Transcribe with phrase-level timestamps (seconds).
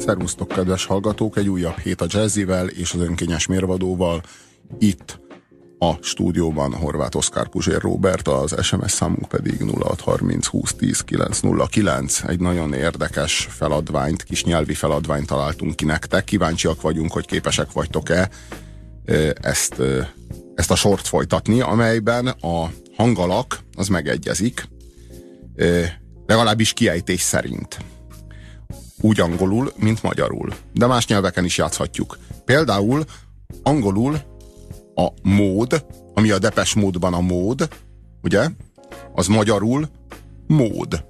[0.00, 1.36] Szervusztok, kedves hallgatók!
[1.36, 4.22] Egy újabb hét a jazzivel és az önkényes mérvadóval.
[4.78, 5.20] Itt
[5.78, 12.22] a stúdióban Horváth Oszkár Puzsér Robert, az SMS számunk pedig 0630 2010 909.
[12.22, 16.24] Egy nagyon érdekes feladványt, kis nyelvi feladványt találtunk ki nektek.
[16.24, 18.30] Kíváncsiak vagyunk, hogy képesek vagytok-e
[19.34, 19.82] ezt,
[20.54, 24.68] ezt a sort folytatni, amelyben a hangalak az megegyezik,
[26.26, 27.78] legalábbis kiejtés szerint
[29.00, 30.52] úgy angolul, mint magyarul.
[30.72, 32.18] De más nyelveken is játszhatjuk.
[32.44, 33.04] Például
[33.62, 34.20] angolul
[34.94, 35.84] a mód,
[36.14, 37.68] ami a depes módban a mód,
[38.22, 38.48] ugye?
[39.14, 39.88] Az magyarul
[40.46, 41.04] mód.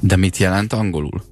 [0.00, 1.22] De mit jelent angolul?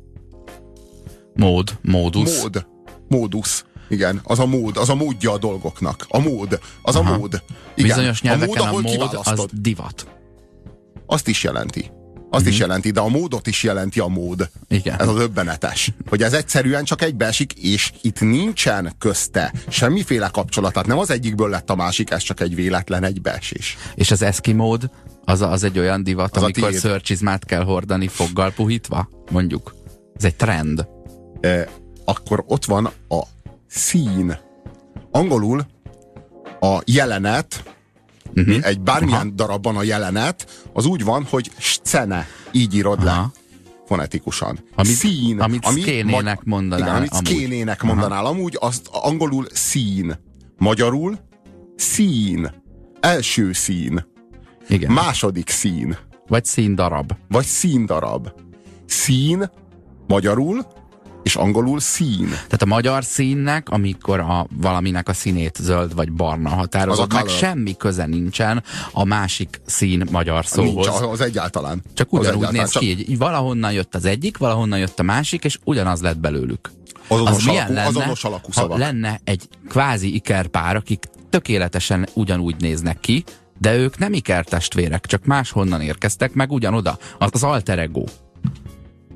[1.34, 2.40] Mód, módus.
[2.40, 2.66] Mód,
[3.08, 3.64] módus.
[3.88, 6.06] Igen, az a mód, az a módja a dolgoknak.
[6.08, 7.12] A mód, az Aha.
[7.12, 7.42] a mód.
[7.74, 7.88] Igen.
[7.88, 10.06] Bizonyos nyelveken a mód, a mód az divat.
[11.06, 11.90] Azt is jelenti.
[12.36, 12.54] Azt mm-hmm.
[12.54, 14.50] is jelenti, de a módot is jelenti a mód.
[14.68, 15.00] Igen.
[15.00, 15.92] Ez az öbbenetes.
[16.08, 20.72] Hogy ez egyszerűen csak egybeesik, és itt nincsen közte semmiféle kapcsolat.
[20.72, 23.76] Tehát nem az egyikből lett a másik, ez csak egy véletlen egybeesés.
[23.94, 24.90] És az eszkimód,
[25.24, 29.74] az, az egy olyan divat, az amikor szörcsizmát kell hordani foggal puhítva, mondjuk.
[30.16, 30.86] Ez egy trend.
[31.40, 31.68] E,
[32.04, 33.22] akkor ott van a
[33.66, 34.38] szín.
[35.10, 35.66] Angolul
[36.60, 37.75] a jelenet,
[38.36, 38.66] uh-huh.
[38.66, 39.30] egy bármilyen Aha.
[39.30, 43.04] darabban a jelenet, az úgy van, hogy scene, így írod Aha.
[43.04, 43.44] le
[43.86, 44.58] fonetikusan.
[44.74, 45.40] Amit, szín.
[45.40, 46.86] Amit ami szkénének mondanál.
[46.86, 47.26] Igen, amit amúgy.
[47.26, 48.24] szkénének mondanál.
[48.24, 48.28] Aha.
[48.28, 50.18] Amúgy azt angolul szín.
[50.58, 51.18] Magyarul
[51.76, 52.50] szín.
[53.00, 54.06] Első szín.
[54.68, 54.92] Igen.
[54.92, 55.96] Második szín.
[56.26, 57.12] Vagy színdarab.
[57.28, 58.28] Vagy színdarab.
[58.86, 59.50] Szín,
[60.06, 60.66] magyarul
[61.26, 62.28] és angolul szín.
[62.28, 67.76] Tehát a magyar színnek, amikor a valaminek a színét zöld vagy barna határozott, meg semmi
[67.76, 70.86] köze nincsen a másik szín magyar szóhoz.
[70.86, 71.82] Nincs, az egyáltalán.
[71.94, 72.62] Csak ugyanúgy egyáltalán.
[72.62, 76.70] néz ki, hogy valahonnan jött az egyik, valahonnan jött a másik, és ugyanaz lett belőlük.
[77.08, 78.70] Azonos, az alakú, lenne, azonos alakú szavak.
[78.72, 83.24] Ha lenne egy kvázi ikerpár, akik tökéletesen ugyanúgy néznek ki,
[83.58, 86.98] de ők nem ikertestvérek, csak máshonnan érkeztek, meg ugyanoda.
[87.18, 88.04] Az az alter ego.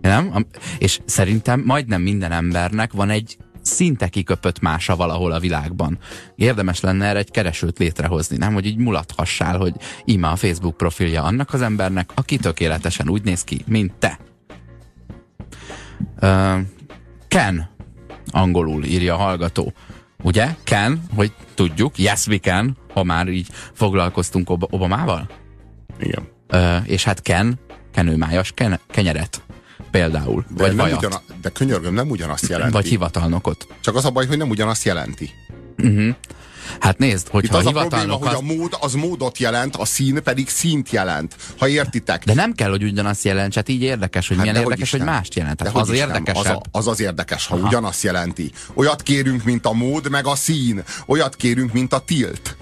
[0.00, 0.46] Nem?
[0.78, 5.98] És szerintem majdnem minden embernek van egy szinte kiköpött mása valahol a világban.
[6.36, 8.52] Érdemes lenne erre egy keresőt létrehozni, nem?
[8.52, 9.74] Hogy így mulathassál, hogy
[10.04, 14.18] ima a Facebook profilja annak az embernek, aki tökéletesen úgy néz ki, mint te.
[16.22, 16.60] Uh,
[17.28, 17.70] Ken,
[18.26, 19.72] angolul írja a hallgató.
[20.22, 20.54] Ugye?
[20.64, 25.30] Ken, hogy tudjuk, yes we can, ha már így foglalkoztunk Ob Obamával?
[25.98, 26.28] Igen.
[26.52, 27.58] Uh, és hát Ken,
[27.92, 29.42] kenőmájas ken kenyeret
[29.90, 30.44] például.
[30.48, 31.12] De, vagy nem ugyan,
[31.42, 32.72] de könyörgöm, nem ugyanazt jelenti.
[32.72, 33.66] Vagy hivatalnokot.
[33.80, 35.30] Csak az a baj, hogy nem ugyanazt jelenti.
[35.78, 36.14] Uh-huh.
[36.80, 40.22] Hát nézd, hogyha Itt az a probléma, hogy a mód az módot jelent, a szín
[40.22, 41.36] pedig színt jelent.
[41.58, 42.24] Ha értitek.
[42.24, 45.08] De nem kell, hogy ugyanazt jelent, hát így érdekes, hogy hát milyen érdekes, hogy, hogy
[45.08, 45.62] mást jelent.
[45.62, 46.38] Hát az érdekes.
[46.38, 47.66] Az, a, az az érdekes, ha Aha.
[47.66, 48.50] ugyanazt jelenti.
[48.74, 50.82] Olyat kérünk, mint a mód, meg a szín.
[51.06, 52.56] Olyat kérünk, mint a tilt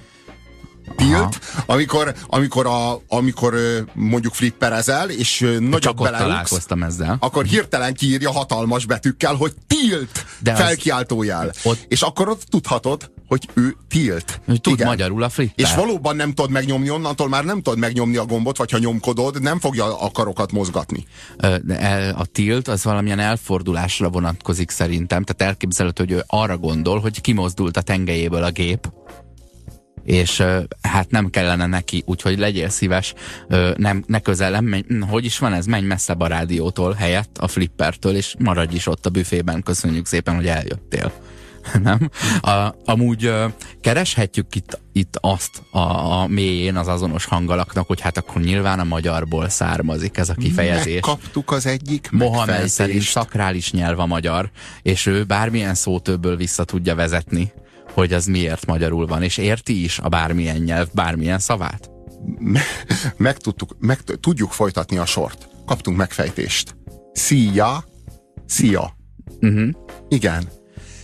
[0.97, 3.55] tilt, amikor, amikor, a, amikor
[3.95, 7.17] mondjuk flipperezel, és nagyobb beleugsz, ezzel.
[7.21, 11.53] akkor hirtelen kiírja hatalmas betűkkel, hogy tilt, De felkiáltójel.
[11.63, 11.85] Ott...
[11.89, 14.41] És akkor ott tudhatod, hogy ő tilt.
[14.47, 14.87] Ő tud Igen.
[14.87, 15.67] magyarul a flipper.
[15.67, 19.43] És valóban nem tudod megnyomni, onnantól már nem tudod megnyomni a gombot, vagy ha nyomkodod,
[19.43, 21.07] nem fogja a karokat mozgatni.
[22.15, 27.77] A tilt az valamilyen elfordulásra vonatkozik szerintem, tehát elképzelhető, hogy ő arra gondol, hogy kimozdult
[27.77, 28.91] a tengelyéből a gép,
[30.09, 30.43] és
[30.83, 33.15] hát nem kellene neki, úgyhogy legyél szíves,
[33.77, 37.49] nem, ne közelem, menj, hm, hogy is van ez, menj messzebb a rádiótól helyett, a
[37.49, 41.13] flippertől, és maradj is ott a büfében, köszönjük szépen, hogy eljöttél.
[41.83, 42.11] nem?
[42.41, 43.33] A, amúgy
[43.81, 45.79] kereshetjük itt, itt azt a,
[46.21, 50.93] a mélyén az azonos hangalaknak, hogy hát akkor nyilván a magyarból származik ez a kifejezés.
[50.93, 54.51] Megkaptuk az egyik Mohamed szerint szakrális nyelv a magyar,
[54.83, 57.53] és ő bármilyen szótöbből vissza tudja vezetni
[57.99, 61.91] hogy az miért magyarul van, és érti is a bármilyen nyelv, bármilyen szavát?
[63.17, 65.49] Meg, tudtuk, meg tudjuk folytatni a sort.
[65.67, 66.77] Kaptunk megfejtést.
[67.13, 67.85] Szia,
[68.47, 68.97] szia.
[69.41, 69.69] Uh-huh.
[70.09, 70.49] Igen.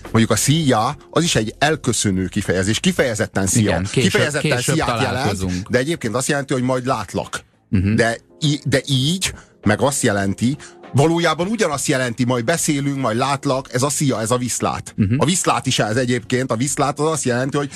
[0.02, 2.81] Mondjuk a szia, az is egy elköszönő kifejezés.
[2.81, 3.62] Kifejezetten szia.
[3.62, 7.44] Igen, később, kifejezetten később sziát jelent, de egyébként azt jelenti, hogy majd látlak.
[7.70, 7.94] Uh-huh.
[7.94, 8.19] De,
[8.64, 10.56] de így, meg azt jelenti,
[10.94, 14.94] valójában ugyanazt jelenti, majd beszélünk, majd látlak, ez a szia, ez a viszlát.
[14.99, 15.17] Uh-huh.
[15.19, 17.70] A viszlát is ez egyébként, a viszlát az azt jelenti, hogy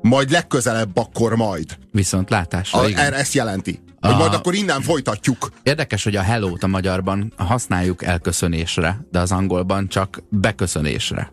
[0.00, 1.78] majd legközelebb akkor majd.
[1.92, 3.12] Viszont látásra, a, igen.
[3.12, 3.80] Ezt jelenti.
[4.00, 4.16] Hogy a...
[4.16, 5.52] majd akkor innen folytatjuk.
[5.62, 11.32] Érdekes, hogy a hello a magyarban használjuk elköszönésre, de az angolban csak beköszönésre.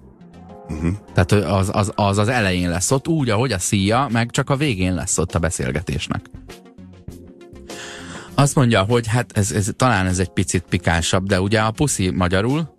[0.69, 0.91] Uh-huh.
[1.13, 4.55] Tehát az, az, az az elején lesz ott, úgy, ahogy a szia, meg csak a
[4.55, 6.21] végén lesz ott a beszélgetésnek.
[8.39, 12.09] Azt mondja, hogy hát ez, ez, talán ez egy picit pikánsabb, de ugye a puszi
[12.09, 12.77] magyarul?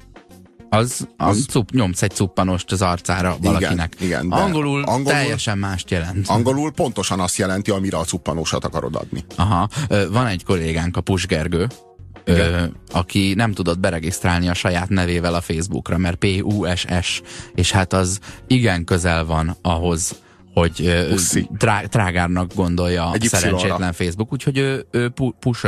[0.70, 1.36] az, az...
[1.36, 3.94] az cup, nyomsz egy cuppanost az arcára valakinek.
[3.98, 6.28] Igen, igen, angolul, angolul teljesen mást jelent.
[6.28, 9.24] Angolul pontosan azt jelenti, amire a cuppanósat akarod adni.
[9.36, 9.68] Aha.
[10.10, 11.66] Van egy kollégánk, a Pusgergő,
[12.24, 17.22] Ö, aki nem tudott beregisztrálni a saját nevével a Facebookra, mert P-U-S-S,
[17.54, 20.20] és hát az igen közel van ahhoz,
[20.54, 21.06] hogy
[21.58, 25.66] trá, trágárnak gondolja Egy a szerencsétlen Facebook, úgyhogy ő, ő pu, push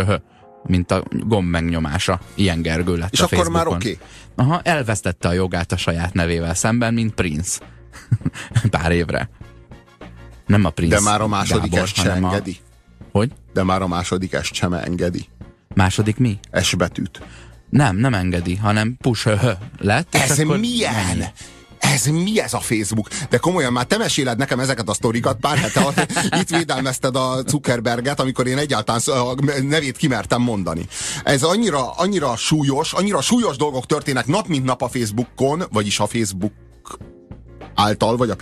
[0.65, 2.21] mint a gomb megnyomása.
[2.35, 3.65] Ilyen Gergő lett És a akkor Facebookon.
[3.65, 3.93] már oké.
[3.93, 4.07] Okay.
[4.35, 7.61] Aha, elvesztette a jogát a saját nevével szemben, mint Prince.
[8.71, 9.31] Pár évre.
[10.47, 12.57] Nem a Prince De már a második Gábor, est sem engedi.
[12.61, 13.05] A...
[13.13, 13.31] Hogy?
[13.53, 15.27] De már a második est sem engedi.
[15.75, 16.39] Második mi?
[16.63, 17.23] S betűt.
[17.71, 19.29] Nem, nem engedi, hanem push
[19.79, 20.15] lett.
[20.15, 20.95] Ez milyen?
[20.95, 21.25] Mennyi?
[21.83, 23.09] Ez mi ez a Facebook?
[23.31, 26.07] De komolyan már te meséled nekem ezeket a sztorikat pár hete,
[26.41, 30.87] itt védelmezted a Zuckerberget, amikor én egyáltalán a nevét kimertem mondani.
[31.25, 36.07] Ez annyira, annyira súlyos, annyira súlyos dolgok történnek nap mint nap a Facebookon, vagyis a
[36.07, 36.53] Facebook
[37.75, 38.37] által, vagy a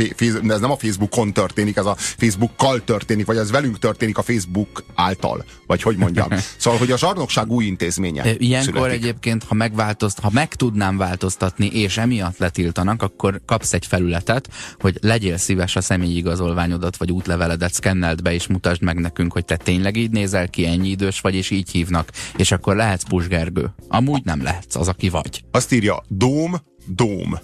[0.48, 4.84] ez nem a Facebookon történik, ez a Facebookkal történik, vagy ez velünk történik a Facebook
[4.94, 6.28] által, vagy hogy mondjam.
[6.56, 8.34] Szóval, hogy a zsarnokság új intézménye.
[8.38, 9.02] Ilyenkor születik.
[9.02, 14.48] egyébként, ha megváltozt, ha meg tudnám változtatni, és emiatt letiltanak, akkor kapsz egy felületet,
[14.78, 19.44] hogy legyél szíves a személyi igazolványodat, vagy útleveledet szkenneld be, és mutasd meg nekünk, hogy
[19.44, 22.08] te tényleg így nézel ki, ennyi idős vagy, és így hívnak.
[22.36, 23.74] És akkor lehetsz pusgergő.
[23.88, 25.44] Amúgy nem lehetsz az, aki vagy.
[25.50, 26.54] Azt írja, dóm,
[26.86, 27.38] dóm.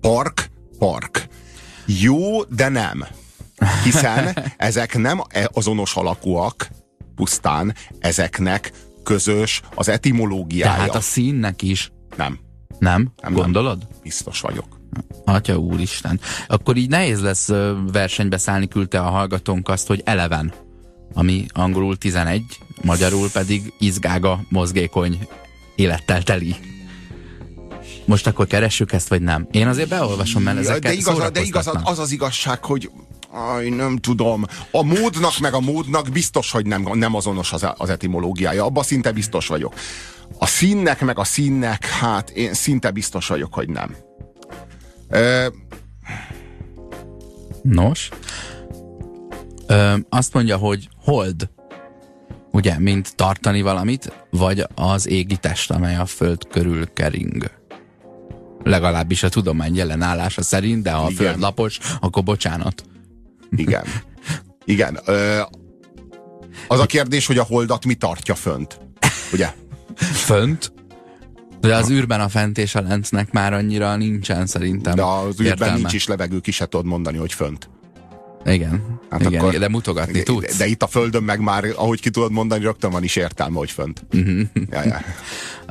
[0.00, 0.50] Park,
[0.82, 1.28] park.
[1.86, 3.04] Jó, de nem.
[3.84, 6.68] Hiszen ezek nem e- azonos alakúak,
[7.14, 10.74] pusztán, ezeknek közös az etimológiája.
[10.74, 11.92] Tehát a színnek is.
[12.16, 12.38] Nem.
[12.78, 13.12] Nem?
[13.22, 13.78] nem Gondolod?
[13.78, 13.88] Nem.
[14.02, 14.80] Biztos vagyok.
[15.24, 16.20] Atya úristen.
[16.46, 17.48] Akkor így nehéz lesz
[17.92, 20.52] versenybe szállni, küldte a hallgatónk azt, hogy eleven,
[21.14, 22.42] ami angolul 11,
[22.82, 25.28] magyarul pedig izgága, mozgékony,
[25.76, 26.56] élettel teli.
[28.04, 29.46] Most akkor keressük ezt, vagy nem?
[29.50, 32.90] Én azért beolvasom, mert ezeket De, igaz, de igaz, az az igazság, hogy
[33.34, 34.44] Aj, nem tudom.
[34.70, 38.64] A módnak meg a módnak biztos, hogy nem, nem azonos az, az etimológiája.
[38.64, 39.74] Abba szinte biztos vagyok.
[40.38, 43.96] A színnek meg a színnek, hát én szinte biztos vagyok, hogy nem.
[45.08, 45.46] Ö...
[47.62, 48.08] Nos.
[49.66, 51.50] Ö, azt mondja, hogy hold.
[52.50, 57.50] Ugye, mint tartani valamit, vagy az égi test, amely a föld körül kering
[58.64, 62.84] legalábbis a tudomány jelen állása szerint, de ha a föld lapos, akkor bocsánat.
[63.56, 63.84] Igen.
[64.64, 64.98] Igen.
[65.04, 65.40] Ö,
[66.68, 68.80] az a kérdés, hogy a holdat mi tartja fönt.
[69.32, 69.52] Ugye?
[69.96, 70.72] Fönt?
[71.60, 74.94] De az űrben a fent és a lentnek már annyira nincsen szerintem.
[74.94, 75.74] De az űrben értelme.
[75.74, 77.68] nincs is levegő, ki se tudod mondani, hogy fönt.
[78.44, 80.56] Igen, hát igen, akkor, de mutogatni de, tudsz.
[80.56, 83.70] De itt a Földön meg már, ahogy ki tudod mondani, rögtön van is értelme, hogy
[83.70, 84.04] fönt.
[84.12, 84.40] Uh-huh.
[84.70, 85.00] Ja, ja.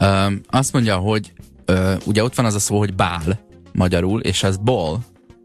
[0.01, 1.33] Uh, azt mondja, hogy
[1.71, 3.39] ö, ugye ott van az a szó, hogy bál
[3.71, 4.97] magyarul, és ez ball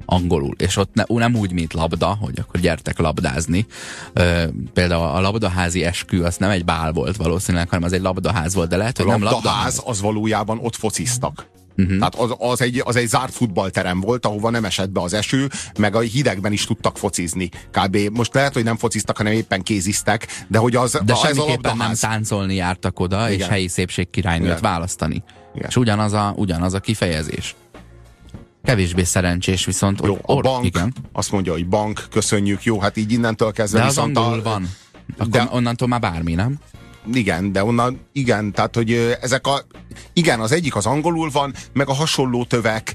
[0.05, 3.67] angolul, és ott ne, nem úgy, mint labda, hogy akkor gyertek labdázni.
[4.13, 8.55] Ö, például a labdaházi eskü, az nem egy bál volt valószínűleg, hanem az egy labdaház
[8.55, 9.83] volt, de lehet, hogy a nem labdaház.
[9.85, 11.47] az valójában ott fociztak.
[11.77, 11.99] Uh-huh.
[11.99, 15.49] Tehát az, az, egy, az egy zárt futballterem volt, ahova nem esett be az eső,
[15.79, 17.49] meg a hidegben is tudtak focizni.
[17.71, 17.97] Kb.
[18.13, 21.95] Most lehet, hogy nem fociztak, hanem éppen kéziztek, de hogy az, de az semmiképpen nem
[21.95, 23.41] táncolni jártak oda, Igen.
[23.41, 25.23] és helyi szépségkirálynőt választani.
[25.57, 25.69] Igen.
[25.69, 27.55] És ugyanaz a, ugyanaz a kifejezés.
[28.65, 30.01] Kevésbé szerencsés, viszont...
[30.05, 30.95] Jó, a bank, igen.
[31.13, 34.43] azt mondja, hogy bank, köszönjük, jó, hát így innentől kezdve De az angol a...
[34.43, 34.71] van.
[35.17, 36.59] Akkor de, onnantól már bármi, nem?
[37.13, 39.63] Igen, de onnan, igen, tehát, hogy ezek a,
[40.13, 42.95] igen, az egyik az angolul van, meg a hasonló tövek,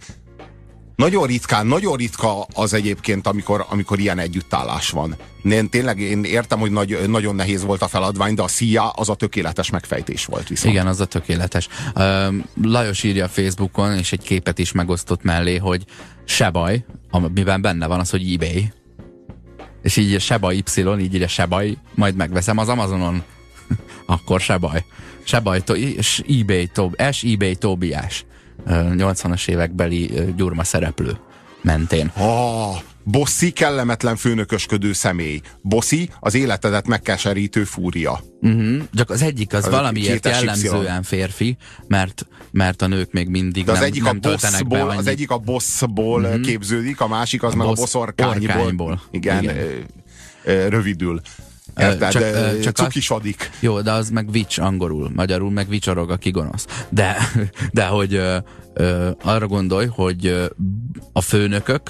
[0.95, 5.15] nagyon ritkán, nagyon ritka az egyébként, amikor, amikor ilyen együttállás van.
[5.43, 9.09] Én tényleg én értem, hogy nagy, nagyon nehéz volt a feladvány, de a szia az
[9.09, 10.73] a tökéletes megfejtés volt viszont.
[10.73, 11.67] Igen, az a tökéletes.
[12.61, 15.85] Lajos írja Facebookon, és egy képet is megosztott mellé, hogy
[16.25, 18.71] se baj, amiben benne van az, hogy eBay.
[19.81, 23.23] És így se baj Y, így írja se baj, majd megveszem az Amazonon.
[24.05, 24.83] Akkor se baj.
[25.23, 28.25] Se baj, to, és eBay, to, S eBay Tobiás.
[28.67, 31.17] 80-as évekbeli gyurma szereplő
[31.61, 32.11] mentén.
[32.17, 35.41] Oh, Bosszi kellemetlen főnökösködő személy.
[35.61, 38.19] Bosszi az életedet megkeserítő fúria.
[38.41, 38.81] Uh-huh.
[38.93, 43.71] Csak az egyik az, az valamiért jellemzően férfi, mert, mert a nők még mindig De
[43.71, 46.41] az nem, egyik nem a bossból, Az egyik a bossból uh-huh.
[46.41, 48.55] képződik, a másik az a meg boss, a boszorkányból.
[48.55, 49.01] Orkányból.
[49.11, 49.85] Igen, Igen.
[50.69, 51.21] rövidül.
[51.77, 52.11] Érted?
[52.11, 53.49] Csak, csak cukisodik.
[53.51, 56.65] Az, jó, de az meg vics angolul, magyarul meg vicsorog, aki gonosz.
[56.89, 57.17] De,
[57.71, 58.37] de hogy ö,
[58.73, 60.49] ö, arra gondolj, hogy
[61.13, 61.81] a főnökök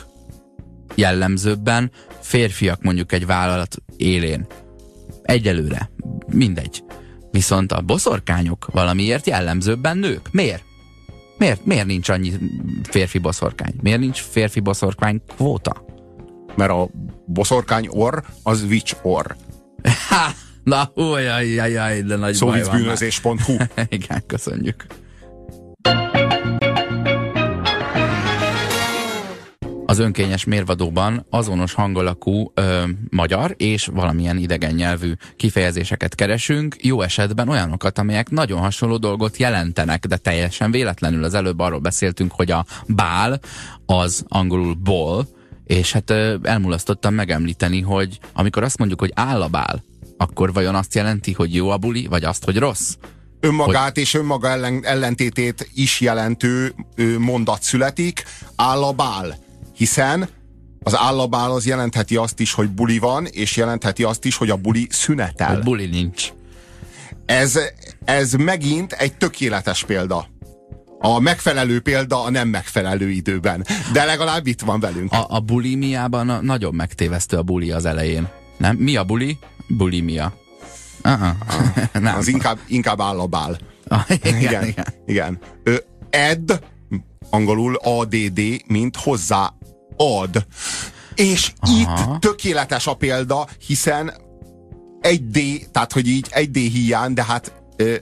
[0.95, 4.47] jellemzőbben férfiak mondjuk egy vállalat élén.
[5.23, 5.91] Egyelőre.
[6.27, 6.83] Mindegy.
[7.31, 10.27] Viszont a boszorkányok valamiért jellemzőbben nők.
[10.31, 10.63] Miért?
[11.38, 12.31] Miért, miért nincs annyi
[12.83, 13.73] férfi boszorkány?
[13.81, 15.85] Miért nincs férfi boszorkány kvóta?
[16.55, 16.89] Mert a
[17.25, 19.35] boszorkány orr az witch orr.
[20.09, 20.31] Ha!
[20.63, 22.97] Na, ojjajjajjaj, de nagy baj van
[23.89, 24.85] Igen, köszönjük.
[29.85, 37.50] Az önkényes mérvadóban azonos hangolakú ö, magyar és valamilyen idegen nyelvű kifejezéseket keresünk, jó esetben
[37.50, 41.23] olyanokat, amelyek nagyon hasonló dolgot jelentenek, de teljesen véletlenül.
[41.23, 43.39] Az előbb arról beszéltünk, hogy a bál
[43.85, 45.25] az angolul ball,
[45.71, 46.11] és hát
[46.43, 49.83] elmulasztottam megemlíteni, hogy amikor azt mondjuk, hogy áll a bál,
[50.17, 52.95] akkor vajon azt jelenti, hogy jó a buli, vagy azt, hogy rossz?
[53.39, 53.97] önmagát hogy...
[53.97, 58.23] és önmaga ellen, ellentétét is jelentő ö, mondat születik,
[58.55, 59.37] állabál.
[59.75, 60.29] Hiszen
[60.83, 64.55] az állabál az jelentheti azt is, hogy buli van, és jelentheti azt is, hogy a
[64.55, 65.53] buli szünetel.
[65.53, 66.31] Hogy buli nincs.
[67.25, 67.59] Ez,
[68.05, 70.27] ez megint egy tökéletes példa.
[71.01, 73.65] A megfelelő példa a nem megfelelő időben.
[73.93, 75.12] De legalább itt van velünk.
[75.12, 78.27] A, a bulimiában nagyon megtévesztő a buli az elején.
[78.58, 78.75] Nem?
[78.75, 79.38] Mi a buli?
[79.67, 80.34] Bulimia.
[81.03, 81.29] Uh-uh.
[82.01, 82.17] nem.
[82.17, 83.58] Az inkább, inkább állabál.
[83.88, 84.67] Ah, igen, igen.
[84.67, 84.86] igen.
[85.05, 85.39] igen.
[85.63, 85.75] Ö,
[86.10, 86.60] ed,
[87.29, 89.53] angolul ADD, mint hozzá
[89.98, 90.46] ad.
[91.15, 91.79] És Aha.
[91.79, 94.13] itt tökéletes a példa, hiszen
[95.01, 95.39] egy D,
[95.72, 97.61] tehát hogy így egy D hiány, de hát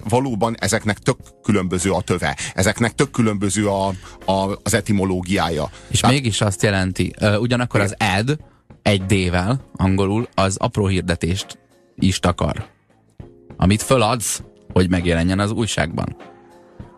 [0.09, 3.87] valóban ezeknek tök különböző a töve, ezeknek tök különböző a,
[4.25, 5.69] a, az etimológiája.
[5.87, 8.37] És Tehát, mégis azt jelenti, ugyanakkor az ad
[8.81, 11.59] egy D-vel, angolul, az apró hirdetést
[11.95, 12.65] is takar.
[13.57, 14.43] Amit föladsz,
[14.73, 16.15] hogy megjelenjen az újságban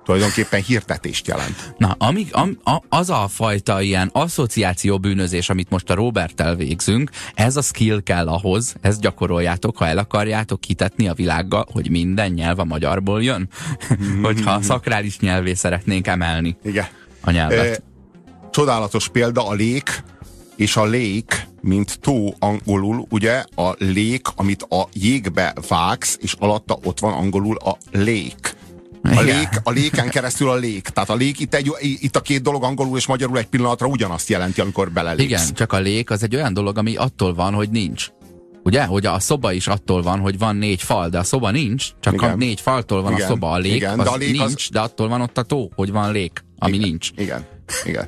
[0.06, 1.74] tulajdonképpen hirdetést jelent.
[1.78, 7.10] Na, amíg, am, a, az a fajta ilyen asszociáció bűnözés, amit most a Robert végzünk,
[7.34, 12.32] ez a skill kell ahhoz, ezt gyakoroljátok, ha el akarjátok hitetni a világgal, hogy minden
[12.32, 13.50] nyelv a magyarból jön.
[14.22, 16.86] Hogyha a szakrális nyelvé szeretnénk emelni Igen.
[17.22, 17.76] a nyelvet.
[17.76, 17.84] E,
[18.52, 20.04] csodálatos példa a lék,
[20.56, 26.80] és a lék, mint tó angolul, ugye a lék, amit a jégbe vágsz, és alatta
[26.84, 28.56] ott van angolul a lék.
[29.04, 30.88] A, lék, a léken keresztül a lék.
[30.88, 34.30] Tehát a lék, itt, egy, itt a két dolog angolul és magyarul egy pillanatra ugyanazt
[34.30, 35.24] jelenti, amikor belelépsz.
[35.24, 38.08] Igen, csak a lék az egy olyan dolog, ami attól van, hogy nincs.
[38.64, 38.84] Ugye?
[38.84, 42.14] Hogy a szoba is attól van, hogy van négy fal, de a szoba nincs, csak
[42.14, 42.32] igen.
[42.32, 43.26] a négy faltól van igen.
[43.26, 43.52] a szoba.
[43.52, 44.70] A lék, igen, az de a lék nincs, az...
[44.72, 46.88] de attól van ott a tó, hogy van lék, ami igen.
[46.88, 47.10] nincs.
[47.16, 47.46] Igen,
[47.86, 48.08] igen.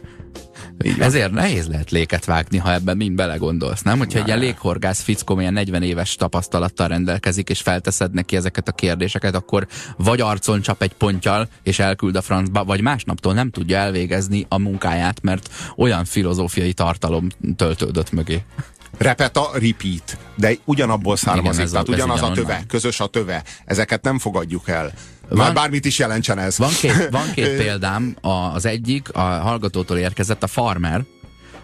[1.00, 3.98] Ezért nehéz lehet léket vágni, ha ebben mind belegondolsz, nem?
[3.98, 8.72] Hogyha egy ilyen léghorgász fickó ilyen 40 éves tapasztalattal rendelkezik, és felteszed neki ezeket a
[8.72, 13.78] kérdéseket, akkor vagy arcon csap egy pontjal, és elküld a francba, vagy másnaptól nem tudja
[13.78, 18.44] elvégezni a munkáját, mert olyan filozófiai tartalom töltődött mögé.
[18.98, 20.18] Repeta, repeat.
[20.36, 23.44] De ugyanabból származik, Igen, tehát ugyanaz a töve, közös a töve.
[23.66, 24.94] Ezeket nem fogadjuk el.
[25.30, 26.58] Van, bármit is jelentsen ez.
[26.58, 31.04] Van két, van két példám, az egyik a hallgatótól érkezett, a farmer,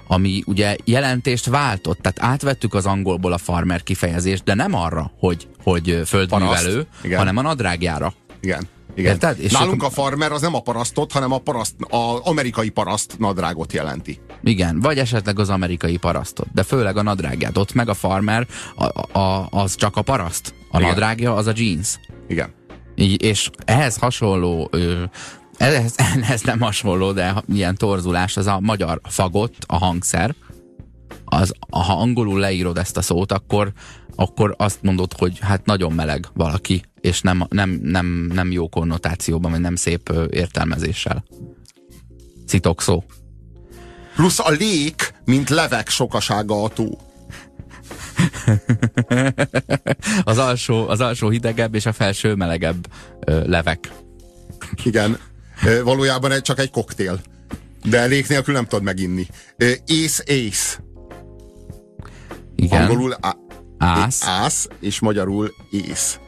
[0.08, 5.48] ami ugye jelentést váltott, tehát átvettük az angolból a farmer kifejezést, de nem arra, hogy,
[5.64, 7.16] hogy földművelő, Paraszt.
[7.16, 8.14] hanem a nadrágjára.
[8.42, 8.68] Igen.
[8.96, 9.12] Igen.
[9.12, 9.40] Érted?
[9.40, 13.74] És Nálunk a farmer az nem a parasztot, hanem a paraszt, a amerikai paraszt nadrágot
[13.74, 14.20] jelenti.
[14.44, 17.58] Igen, vagy esetleg az amerikai parasztot, de főleg a nadrágját.
[17.58, 20.54] Ott meg a farmer a, a, az csak a paraszt.
[20.72, 20.90] A Igen.
[20.90, 22.00] nadrágja az a jeans.
[22.28, 22.54] Igen.
[23.18, 25.04] És ehhez hasonló ö,
[25.58, 30.36] ehhez, ehhez nem hasonló, de ilyen torzulás, az a magyar fagott, a hangszer,
[31.26, 33.72] az, ha angolul leírod ezt a szót, akkor,
[34.16, 39.52] akkor azt mondod, hogy hát nagyon meleg valaki, és nem, nem, nem, nem jó konnotációban,
[39.52, 41.24] vagy nem szép értelmezéssel.
[42.48, 43.04] Citok szó.
[44.16, 46.98] Plusz a lék, mint levek sokasága a tó.
[50.24, 52.88] az, alsó, az alsó hidegebb és a felső melegebb
[53.20, 53.92] ö, levek.
[54.84, 55.18] Igen.
[55.84, 57.20] Valójában csak egy koktél.
[57.84, 59.28] De lék nélkül nem tudod meginni.
[59.86, 60.80] Ész, ész.
[62.56, 62.82] Igen.
[62.82, 63.36] Angolul á,
[63.78, 64.28] ász.
[64.28, 66.20] ász, és magyarul ész.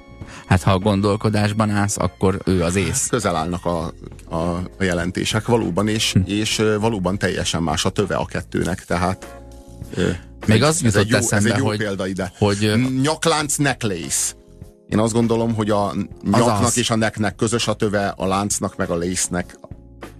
[0.45, 3.07] Hát ha a gondolkodásban állsz, akkor ő az ész.
[3.07, 3.93] Közel állnak a,
[4.29, 4.35] a,
[4.77, 6.19] a jelentések valóban, és, hm.
[6.25, 9.41] és valóban teljesen más a töve a kettőnek, tehát
[10.47, 12.31] még az jutott ez egy jó, eszembe, ez egy jó hogy, példa ide.
[12.37, 12.71] hogy
[13.01, 14.33] nyaklánc necklace.
[14.89, 15.93] Én azt gondolom, hogy a
[16.23, 16.77] nyaknak az.
[16.77, 19.57] és a neknek közös a töve, a láncnak meg a lésznek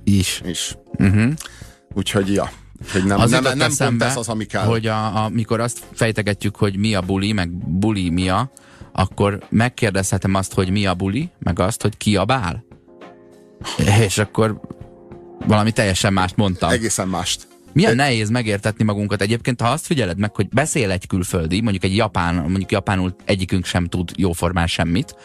[0.04, 0.42] is.
[0.46, 0.76] is.
[0.98, 1.32] Uh-huh.
[1.94, 2.52] Úgyhogy ja.
[2.92, 4.66] Hogy nem, az nem, nem eszembe, pont ez az, ami kell.
[4.66, 8.52] hogy a, amikor azt fejtegetjük, hogy mi a buli, meg buli mi a,
[8.92, 12.64] akkor megkérdezhetem azt, hogy mi a buli, meg azt, hogy ki a bál.
[14.08, 14.60] És akkor
[15.48, 16.70] valami teljesen mást mondtam.
[16.70, 17.48] Egészen mást.
[17.74, 19.22] Milyen nehéz megértetni magunkat.
[19.22, 23.66] Egyébként, ha azt figyeled meg, hogy beszél egy külföldi, mondjuk egy japán, mondjuk japánul egyikünk
[23.66, 25.16] sem tud jóformán semmit,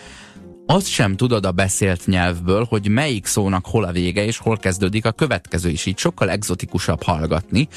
[0.69, 5.05] azt sem tudod a beszélt nyelvből, hogy melyik szónak hol a vége és hol kezdődik
[5.05, 5.87] a következő is.
[5.87, 7.69] Így sokkal egzotikusabb hallgatni,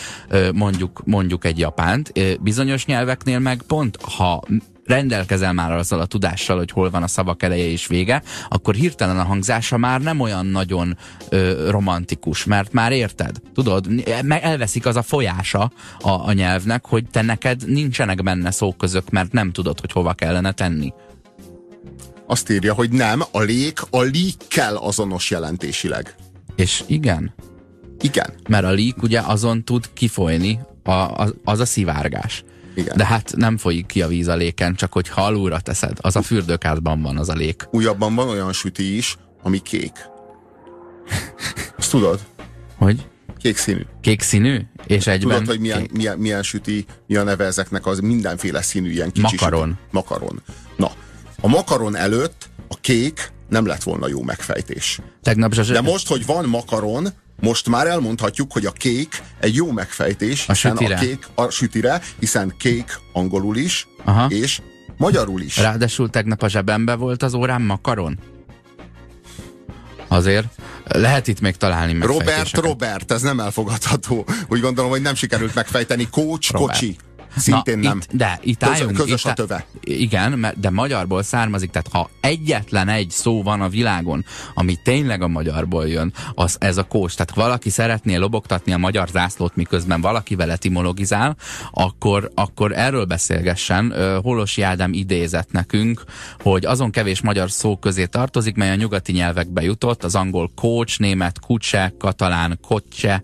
[0.54, 2.12] mondjuk, mondjuk egy japánt.
[2.42, 4.44] Bizonyos nyelveknél meg pont, ha
[4.90, 9.20] rendelkezel már azzal a tudással, hogy hol van a szavak eleje és vége, akkor hirtelen
[9.20, 10.98] a hangzása már nem olyan nagyon
[11.30, 13.36] ö, romantikus, mert már érted.
[13.54, 13.88] Tudod,
[14.30, 19.52] elveszik az a folyása a, a nyelvnek, hogy te neked nincsenek benne szóközök, mert nem
[19.52, 20.94] tudod, hogy hova kellene tenni.
[22.28, 26.16] Azt írja, hogy nem, a lék a líkkel azonos jelentésileg.
[26.56, 27.34] És igen.
[28.00, 28.34] Igen.
[28.48, 32.44] Mert a lík ugye azon tud kifolyni, a, a, az a szivárgás.
[32.76, 32.98] Igen.
[32.98, 35.98] De hát nem folyik ki a víz a léken, csak hogy alulra teszed.
[36.02, 37.68] Az a fürdőkádban van az a lék.
[37.72, 39.92] Újabban van olyan süti is, ami kék.
[41.78, 42.20] Azt tudod?
[42.78, 43.08] Hogy?
[43.38, 43.86] Kék színű.
[44.02, 44.60] Kék színű?
[44.88, 48.92] És egyben Tudod, hogy milyen, milyen, milyen süti, mi a neve ezeknek az mindenféle színű
[48.92, 49.68] ilyen kicsi Makaron.
[49.68, 49.82] Süti.
[49.92, 50.42] Makaron.
[50.78, 50.92] Na,
[51.42, 55.00] a makaron előtt a kék nem lett volna jó megfejtés.
[55.22, 57.08] Tegnap De most, hogy van makaron,
[57.40, 60.96] most már elmondhatjuk, hogy a kék egy jó megfejtés, a sütire.
[60.96, 64.28] a kék a sütire, hiszen kék angolul is, Aha.
[64.30, 64.62] és
[64.98, 65.58] magyarul is.
[65.58, 68.20] Ráadásul tegnap a zsebembe volt az órám makaron.
[70.08, 70.48] Azért
[70.88, 74.26] lehet itt még találni Robert, Robert, ez nem elfogadható.
[74.48, 76.08] Úgy gondolom, hogy nem sikerült megfejteni.
[76.10, 76.72] Coach, Robert.
[76.72, 76.98] kocsi.
[77.38, 77.98] Szintén Na, nem.
[77.98, 78.96] Itt, de itt Közö- álljunk.
[78.96, 79.66] közös itt, a töve.
[79.82, 85.28] Igen, de magyarból származik, tehát ha egyetlen egy szó van a világon, ami tényleg a
[85.28, 87.14] magyarból jön, az ez a kós.
[87.14, 91.36] Tehát valaki szeretné lobogtatni a magyar zászlót, miközben valaki vele etimologizál,
[91.72, 93.94] akkor, akkor erről beszélgessen.
[94.24, 96.04] Holosi Ádám idézett nekünk,
[96.40, 101.00] hogy azon kevés magyar szó közé tartozik, mely a nyugati nyelvekbe jutott, az angol coach,
[101.00, 103.24] német kutse, katalán kocse,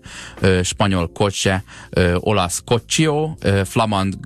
[0.62, 1.64] spanyol kocse,
[2.14, 3.60] olasz kocsió, ö,
[3.96, 4.18] flamand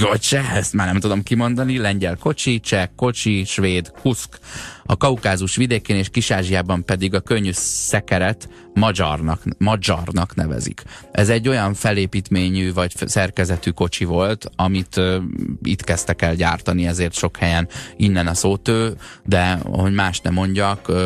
[0.00, 4.38] Gocse, ezt már nem tudom kimondani, lengyel kocsi, cseh kocsi, svéd kuszk,
[4.84, 10.82] a kaukázus vidékén és Kisázsiában pedig a könnyű szekeret magyarnak, magyarnak nevezik.
[11.12, 15.16] Ez egy olyan felépítményű vagy szerkezetű kocsi volt, amit uh,
[15.62, 20.88] itt kezdtek el gyártani, ezért sok helyen innen a szótő, de hogy más nem mondjak,
[20.88, 20.96] uh,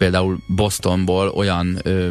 [0.00, 2.08] például Bostonból olyan ö,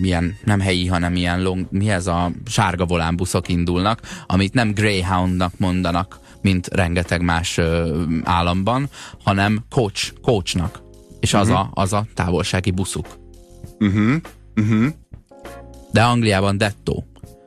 [0.00, 5.58] milyen, nem helyi, hanem ilyen long, mi ez a sárga volánbuszok indulnak, amit nem Greyhoundnak
[5.58, 8.88] mondanak, mint rengeteg más ö, államban,
[9.22, 10.82] hanem coach, coachnak.
[11.20, 11.62] És az, uh-huh.
[11.62, 13.06] a, az a távolsági buszuk.
[13.78, 14.14] Uh-huh.
[14.56, 14.86] Uh-huh.
[15.92, 17.02] De Angliában Detto.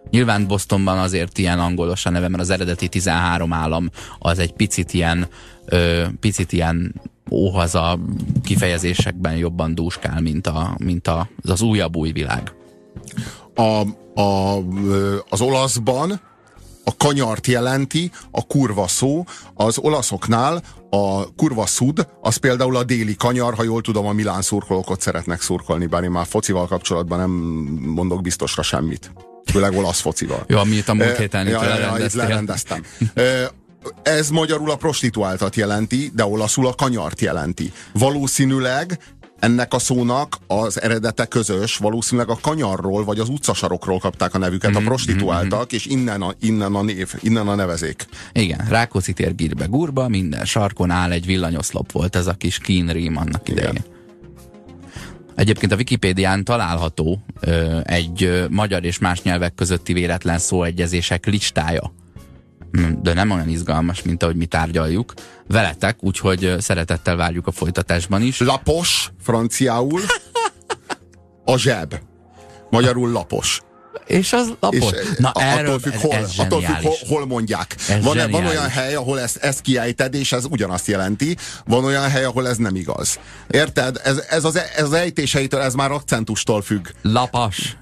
[0.10, 4.94] Nyilván Bostonban azért ilyen angolos a neve, mert az eredeti 13 állam az egy picit
[4.94, 5.28] ilyen,
[5.66, 6.94] ö, picit ilyen
[7.32, 8.00] óhaza
[8.44, 12.52] kifejezésekben jobban dúskál, mint, a, mint a, az újabb új világ.
[13.56, 13.82] A,
[14.22, 14.58] a,
[15.30, 16.22] az olaszban
[16.84, 23.16] a kanyart jelenti, a kurva szó, az olaszoknál a kurva szud, az például a déli
[23.16, 27.20] kanyar, ha jól tudom, a Milán szurkolók ott szeretnek szurkolni, bár én már focival kapcsolatban
[27.20, 27.30] nem
[27.94, 29.12] mondok biztosra semmit.
[29.46, 30.44] Főleg olasz focival.
[30.48, 32.84] Jó, amit a múlt héten ja, itt ja, ja, itt lerendeztem.
[34.04, 37.72] Ez magyarul a prostituáltat jelenti, de olaszul a kanyart jelenti.
[37.94, 39.00] Valószínűleg
[39.40, 44.72] ennek a szónak az eredete közös, valószínűleg a kanyarról vagy az utcasarokról kapták a nevüket
[44.72, 45.68] mm-hmm, a prostituáltak, mm-hmm.
[45.70, 48.06] és innen a, innen a név, innen a nevezék.
[48.32, 53.18] Igen, Rákóczi tér gírbe gurba, minden sarkon áll egy villanyoszlop volt ez a kis kínrím
[53.18, 53.70] annak idején.
[53.70, 53.96] Igen.
[55.36, 61.92] Egyébként a Wikipédián található ö, egy ö, magyar és más nyelvek közötti véletlen szóegyezések listája
[63.02, 65.14] de nem olyan izgalmas, mint ahogy mi tárgyaljuk
[65.48, 68.40] veletek, úgyhogy szeretettel várjuk a folytatásban is.
[68.40, 70.02] Lapos, franciául,
[71.46, 72.00] a zseb.
[72.70, 73.62] Magyarul lapos.
[74.06, 74.92] És az lapos.
[74.92, 77.76] És Na, erről, attól függ, hol, ez attól függ hol, hol mondják.
[78.02, 82.24] van, van olyan hely, ahol ezt, ezt kiejted, és ez ugyanazt jelenti, van olyan hely,
[82.24, 83.20] ahol ez nem igaz.
[83.48, 84.02] Érted?
[84.04, 86.88] Ez, ez, az, ez az ejtéseitől, ez már akcentustól függ.
[87.02, 87.78] Lapas.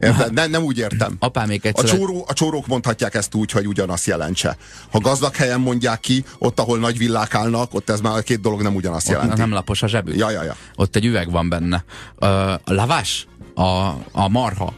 [0.00, 0.32] Érted?
[0.32, 1.16] Ne, nem úgy értem.
[1.18, 1.84] Apám még egyszer...
[1.84, 4.56] a, csóró, a csórók mondhatják ezt úgy, hogy ugyanazt jelentse.
[4.90, 8.40] Ha gazdag helyen mondják ki, ott, ahol nagy villák állnak, ott ez már a két
[8.40, 9.40] dolog nem ugyanazt ott jelenti.
[9.40, 10.16] Nem lapos a zsebük.
[10.16, 10.56] Ja, ja, ja.
[10.74, 11.84] Ott egy üveg van benne.
[12.20, 14.72] Uh, a lavás, a, a marha,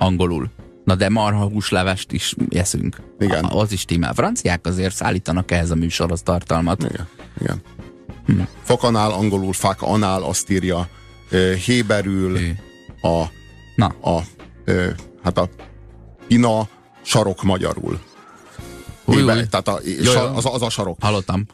[0.00, 0.50] angolul.
[0.84, 3.00] Na de marha húslevest is eszünk.
[3.18, 3.44] Igen.
[3.44, 4.14] A, az is tímel.
[4.14, 6.82] Franciák azért szállítanak ehhez a műsorhoz tartalmat.
[6.82, 7.08] Igen.
[7.40, 7.60] Igen.
[8.26, 8.40] Hm.
[8.62, 10.88] Fakanál, angolul fák anál, azt írja
[11.64, 12.52] héberül Hű.
[13.02, 13.24] a,
[13.74, 13.86] Na.
[13.86, 14.20] a
[14.66, 14.86] uh,
[15.22, 15.48] hát a
[16.28, 16.68] ina
[17.02, 18.00] sarok magyarul.
[19.04, 19.46] Új, Héber, új.
[19.50, 20.96] tehát a, Jó, sa, az, az a sarok.
[21.00, 21.46] Hallottam.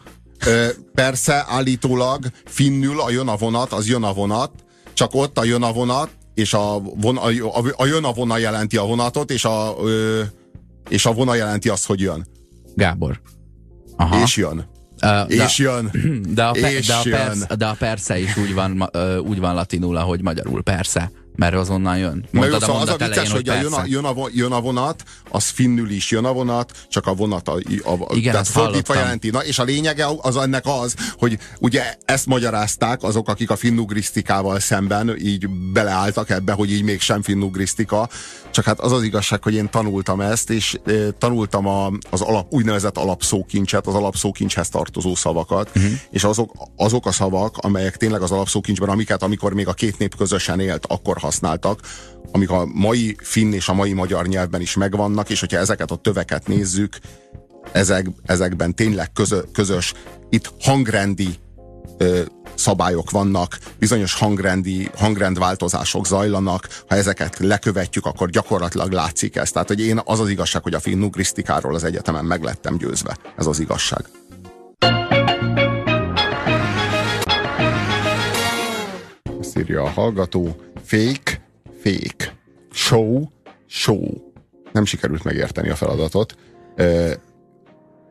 [0.47, 4.51] Ö, persze, állítólag finnül a jön a vonat, az jön a vonat,
[4.93, 8.39] csak ott a jön a vonat, és a, von, a, a, a jön a vona
[8.39, 10.23] jelenti a vonatot, és a, ö,
[10.89, 12.27] és a vona jelenti azt, hogy jön.
[12.75, 13.21] Gábor.
[13.97, 14.23] Aha.
[14.23, 14.69] És jön.
[15.03, 15.91] Uh, és de, jön.
[16.35, 17.19] De a, pe, és de, a jön.
[17.19, 21.11] persze, de a persze is úgy van, uh, úgy van latinul, ahogy magyarul, persze.
[21.37, 22.25] Mert azonnal jön.
[22.31, 24.61] Mondtad jó, szóval a az a vicces, hogy, hogy jön, a, jön, a, jön a
[24.61, 27.53] vonat, az finnül is jön a vonat, csak a vonat a,
[27.85, 29.31] a, Igen, tehát fordítva jelenti.
[29.31, 34.61] Na, és a lényege az ennek az, hogy ugye ezt magyarázták azok, akik a finnugrisztikával
[34.61, 38.09] szemben így beleálltak ebbe, hogy így mégsem finnugrisztika,
[38.51, 42.53] csak hát az az igazság, hogy én tanultam ezt, és e, tanultam a, az alap,
[42.53, 45.93] úgynevezett alapszókincset, az alapszókincshez tartozó szavakat, uh-huh.
[46.11, 50.17] és azok, azok a szavak, amelyek tényleg az alapszókincsben, amiket amikor még a két nép
[50.17, 51.81] közösen élt, akkor használtak,
[52.33, 55.97] amik a mai finn és a mai magyar nyelvben is megvannak, és hogyha ezeket a
[55.97, 56.99] töveket nézzük,
[57.73, 59.93] ezek, ezekben tényleg közö, közös,
[60.29, 61.29] itt hangrendi
[61.99, 62.21] ö,
[62.55, 69.51] szabályok vannak, bizonyos hangrendi, hangrendváltozások zajlanak, ha ezeket lekövetjük, akkor gyakorlatilag látszik ez.
[69.51, 73.17] Tehát, hogy én az az igazság, hogy a finnugrisztikáról az egyetemen meglettem győzve.
[73.37, 74.05] Ez az igazság.
[79.41, 81.41] Azt írja a hallgató, fake,
[81.83, 82.37] fake,
[82.73, 83.25] show,
[83.67, 84.05] show.
[84.73, 86.37] Nem sikerült megérteni a feladatot.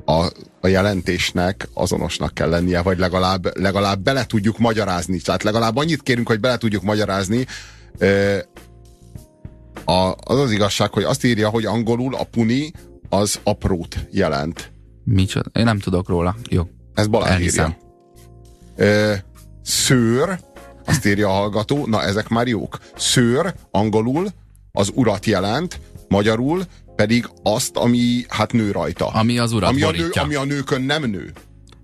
[0.06, 5.20] A, a jelentésnek azonosnak kell lennie, vagy legalább, legalább bele tudjuk magyarázni.
[5.20, 7.46] Tehát legalább annyit kérünk, hogy bele tudjuk magyarázni.
[9.86, 12.72] A, az az igazság, hogy azt írja, hogy angolul a puni
[13.10, 14.72] az aprót jelent.
[15.04, 15.50] Micsoda?
[15.54, 16.36] Én nem tudok róla.
[16.50, 16.68] Jó.
[16.94, 17.78] Ez Balázs írja.
[19.62, 20.40] Szőr,
[20.86, 22.80] azt írja a hallgató, na ezek már jók.
[22.96, 24.28] Szőr, angolul,
[24.72, 26.64] az urat jelent, magyarul
[26.96, 29.08] pedig azt, ami hát nő rajta.
[29.08, 31.32] Ami az urat ami a, nő, ami a nőkön nem nő.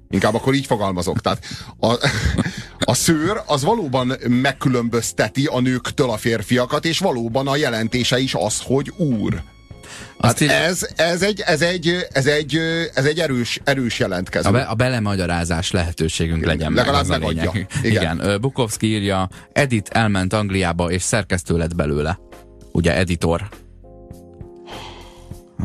[0.09, 1.21] Inkább akkor így fogalmazok.
[1.21, 1.45] Tehát
[1.79, 1.93] a,
[2.79, 8.61] a szőr az valóban megkülönbözteti a nőktől a férfiakat, és valóban a jelentése is az,
[8.63, 9.43] hogy úr.
[10.19, 12.57] Hát ez, ez, egy, ez, egy, ez, egy,
[12.93, 14.49] ez egy erős, erős jelentkező.
[14.49, 17.51] A, be, a belemagyarázás lehetőségünk legyen Legalább meg, az megadja.
[17.83, 18.19] Igen.
[18.19, 18.41] Igen.
[18.41, 22.19] Bukowski írja, Edith elment Angliába, és szerkesztő lett belőle.
[22.71, 23.49] Ugye editor.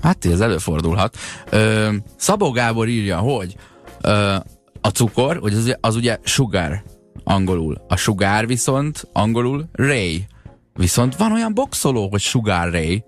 [0.03, 1.17] Hát ez előfordulhat.
[1.51, 3.55] Ö, Szabó Gábor írja, hogy
[4.01, 4.35] ö,
[4.81, 6.83] a cukor, hogy az, az ugye sugar
[7.25, 7.85] angolul.
[7.89, 10.27] A sugar viszont angolul Ray.
[10.75, 13.05] Viszont van olyan boxoló, hogy Sugar Ray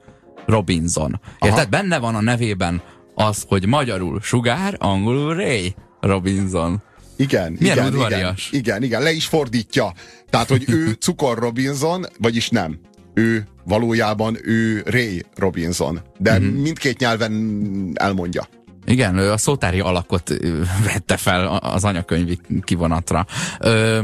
[0.48, 1.20] Robinson.
[1.40, 1.58] Érted?
[1.58, 1.68] Aha.
[1.68, 2.82] Benne van a nevében
[3.14, 6.82] az, hogy magyarul Sugar, angolul Ray Robinson.
[7.16, 8.48] Igen, Milyen igen, udvarias.
[8.50, 9.92] igen, igen, igen, le is fordítja.
[10.30, 12.78] Tehát, hogy ő Cukor Robinson, vagyis nem.
[13.14, 16.00] Ő valójában ő Ray Robinson.
[16.18, 16.48] De mm-hmm.
[16.48, 18.46] mindkét nyelven elmondja.
[18.86, 20.34] Igen, ő a szótári alakot
[20.92, 23.26] vette fel az anyakönyvi kivonatra.
[23.60, 24.02] Ö,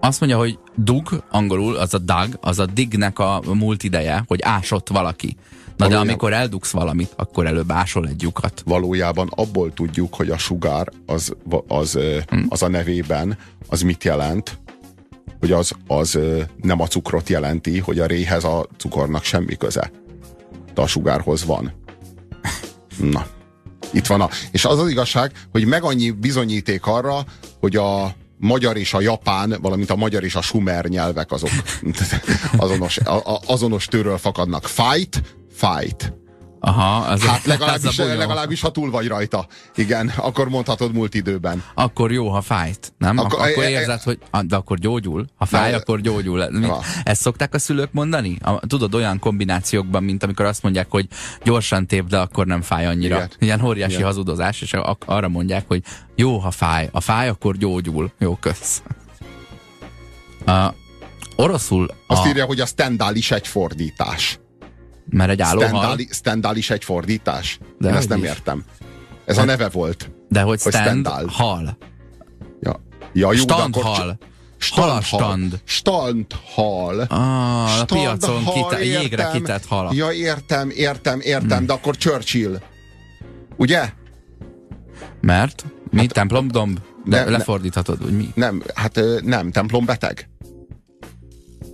[0.00, 4.40] azt mondja, hogy dug, angolul, az a dug, az a dignek a múlt ideje, hogy
[4.42, 5.36] ásott valaki.
[5.76, 8.62] Na de amikor eldugsz valamit, akkor előbb ásol egy lyukat.
[8.64, 11.34] Valójában abból tudjuk, hogy a sugár az,
[11.68, 12.46] az, hmm.
[12.48, 14.58] az a nevében, az mit jelent,
[15.40, 16.18] hogy az, az
[16.62, 19.90] nem a cukrot jelenti, hogy a réhez a cukornak semmi köze.
[20.74, 21.72] De a sugárhoz van.
[22.98, 23.26] Na,
[23.92, 24.28] itt van a...
[24.50, 27.24] És az az igazság, hogy meg annyi bizonyíték arra,
[27.60, 31.50] hogy a magyar és a japán, valamint a magyar és a sumer nyelvek azok
[32.56, 34.66] azonos, a, a, azonos tőről fakadnak.
[34.66, 35.22] Fight,
[35.66, 36.12] fight.
[36.64, 39.46] Aha, az hát legalábbis, az a legalábbis, ha túl vagy rajta.
[39.74, 41.62] Igen, akkor mondhatod múlt időben.
[41.74, 43.18] Akkor jó, ha fájt, nem?
[43.18, 45.26] Akkor- Akkor, akkor e- e- érzed, hogy de akkor gyógyul.
[45.36, 46.44] Ha fáj, Na, akkor gyógyul.
[46.44, 46.78] Na.
[47.02, 48.38] Ezt szokták a szülők mondani?
[48.42, 51.06] A, tudod, olyan kombinációkban, mint amikor azt mondják, hogy
[51.44, 53.16] gyorsan tép, de akkor nem fáj annyira.
[53.16, 53.30] Igen.
[53.38, 54.06] Ilyen óriási Igen.
[54.06, 54.72] hazudozás, és
[55.06, 55.82] arra mondják, hogy
[56.16, 56.88] jó, ha fáj.
[56.92, 58.12] A fáj, akkor gyógyul.
[58.18, 58.82] Jó, kösz.
[60.46, 60.74] A,
[61.36, 64.40] oroszul Azt a, írja, hogy a Stendhal is egy fordítás.
[65.10, 67.58] Mert egy állóhal, Stendhal, Stendhal is egy fordítás?
[67.78, 68.28] De Én ezt nem is.
[68.28, 68.64] értem.
[69.24, 70.10] Ez a neve volt.
[70.28, 71.26] de hogy hogy stand, Stendhal.
[71.26, 71.76] hal.
[72.60, 72.80] Ja,
[73.12, 74.18] ja jó, Standhal.
[74.70, 75.60] Halastand.
[75.64, 77.00] Standhal.
[77.00, 79.94] Ah, a piacon Standhal, kita, jégre kitett halak.
[79.94, 81.66] Ja, értem, értem, értem, Hmm.
[81.66, 82.54] de akkor Churchill.
[83.56, 83.90] Ugye?
[85.20, 85.64] Mert?
[85.90, 85.98] Mi?
[86.00, 86.78] Hát, templomdomb?
[87.04, 88.28] De ne- lefordíthatod, hogy mi?
[88.34, 90.28] Nem, hát nem, templom beteg.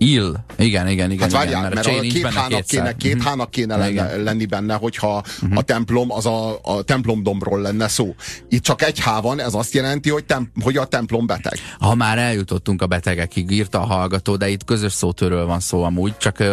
[0.01, 0.33] Ill.
[0.57, 1.19] Igen, igen, igen.
[1.19, 3.23] Hát igen, várjál, mert, mert a két hának kéne, két Mhm.
[3.25, 4.23] hának kéne lenne, Igen.
[4.23, 5.23] lenni benne, hogyha
[5.55, 8.15] a templom az a, a templomdomról lenne szó.
[8.49, 11.53] Itt csak egy H van, ez azt jelenti, hogy, tem, hogy a templom beteg.
[11.79, 16.17] Ha már eljutottunk a betegekig, írta a hallgató, de itt közös szótörről van szó amúgy,
[16.17, 16.43] csak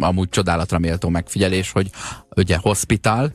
[0.00, 1.90] amúgy csodálatra méltó megfigyelés, hogy
[2.36, 3.32] ugye hospital,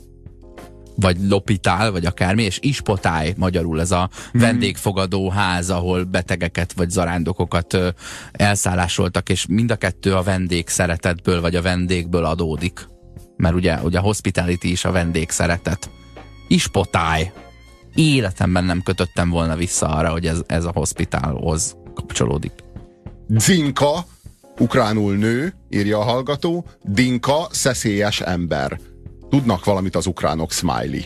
[1.00, 7.74] vagy lopitál, vagy akármi, és ispotály magyarul ez a vendégfogadó ház, ahol betegeket vagy zarándokokat
[7.74, 7.90] ö,
[8.32, 12.88] elszállásoltak, és mind a kettő a vendég szeretetből, vagy a vendégből adódik.
[13.36, 15.90] Mert ugye, ugye a hospitality is a vendég szeretet.
[16.48, 17.32] Ispotály.
[17.94, 22.52] életemben nem kötöttem volna vissza arra, hogy ez, ez a hospitálhoz kapcsolódik.
[23.28, 24.06] Zinka,
[24.58, 28.80] ukránul nő, írja a hallgató, Dinka, szeszélyes ember.
[29.30, 31.02] Tudnak valamit az ukránok, smiley.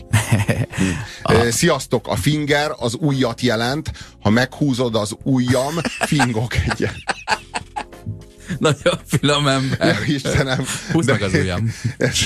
[1.22, 1.50] a...
[1.50, 6.94] Sziasztok, a finger az ujjat jelent, ha meghúzod az ujjam, fingok egyet.
[8.58, 9.86] Nagyon finom ember.
[9.86, 10.64] Ja, Istenem.
[10.92, 11.72] Húzd meg az ujjam.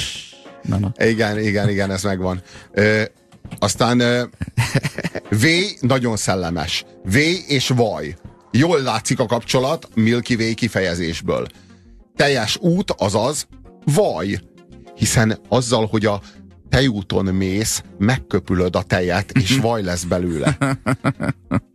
[0.69, 0.93] na, na.
[0.99, 2.43] Igen, igen, igen, ez megvan.
[2.73, 3.03] Ö,
[3.59, 4.23] aztán ö,
[5.31, 5.47] V
[5.81, 6.85] nagyon szellemes.
[7.05, 8.17] V és vaj.
[8.51, 11.47] Jól látszik a kapcsolat Milky Way kifejezésből.
[12.17, 13.47] Teljes út, azaz
[13.85, 14.39] vaj.
[14.97, 16.21] Hiszen azzal, hogy a
[16.69, 20.59] tejúton mész, megköpülöd a tejet, és vaj lesz belőle.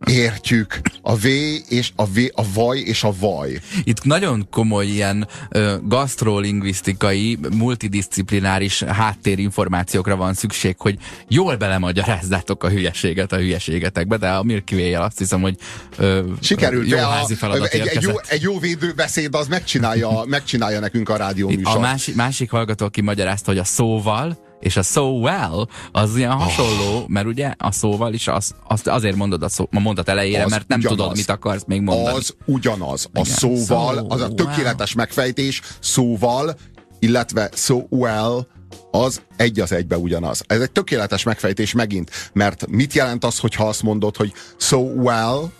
[0.06, 0.80] Értjük.
[1.02, 1.26] A V
[1.68, 3.60] és a, v, a vaj és a vaj.
[3.84, 13.32] Itt nagyon komoly ilyen ö, gasztrolingvisztikai, multidisciplináris háttérinformációkra van szükség, hogy jól belemagyarázzátok a hülyeséget
[13.32, 15.56] a hülyeségetekbe, de a Milky way azt hiszem, hogy
[15.98, 21.08] ö, Sikerült, jó házi feladat egy, egy, jó, egy jó védőbeszéd az megcsinálja, megcsinálja nekünk
[21.08, 21.76] a rádió műsor.
[21.76, 26.96] A másik, másik hallgató kimagyarázta, hogy a szóval és a so well az ilyen hasonló,
[26.96, 27.08] oh.
[27.08, 30.50] mert ugye a szóval is az, az azért mondod a, szó, a mondat elejére, az
[30.50, 30.96] mert nem ugyanaz.
[30.98, 32.16] tudod, mit akarsz még mondani.
[32.16, 33.08] Az ugyanaz.
[33.12, 33.24] A Igen.
[33.24, 35.04] szóval, so az a tökéletes well.
[35.04, 36.56] megfejtés, szóval,
[36.98, 38.46] illetve so well,
[38.90, 40.42] az egy az egybe ugyanaz.
[40.46, 45.50] Ez egy tökéletes megfejtés megint, mert mit jelent az, hogyha azt mondod, hogy so well,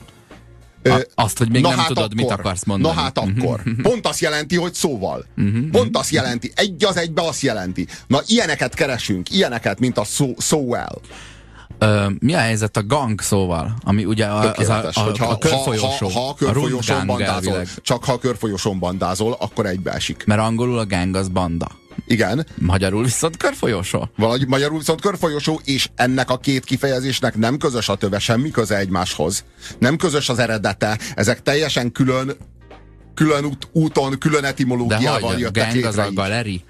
[0.83, 2.95] a, azt, hogy még nem hát tudod, akkor, mit akarsz mondani.
[2.95, 3.63] Na hát akkor.
[3.83, 5.27] Pont azt jelenti, hogy szóval.
[5.35, 5.71] Mhm.
[5.71, 6.53] Pont azt jelenti.
[6.55, 7.87] Egy az egybe azt jelenti.
[8.07, 9.31] Na ilyeneket keresünk.
[9.31, 11.01] Ilyeneket, mint a so, so well.
[11.83, 13.75] Ö, mi a helyzet a gang szóval?
[13.85, 16.09] Ami ugye a, az a, a, hogyha, a körfolyósó.
[16.09, 20.25] Ha, ha, ha a körfolyósón bandázol, csak ha a körfolyósón bandázol, akkor egybeesik.
[20.27, 21.67] Mert angolul a gang az banda.
[22.07, 22.47] Igen.
[22.59, 24.09] Magyarul viszont körfolyósó.
[24.17, 28.77] Valahogy magyarul viszont körfolyósó, és ennek a két kifejezésnek nem közös a töve, semmi köze
[28.77, 29.45] egymáshoz.
[29.79, 32.37] Nem közös az eredete, ezek teljesen külön
[33.15, 36.65] külön út, úton, külön etimológiával de jöttek gang létre az a galeri?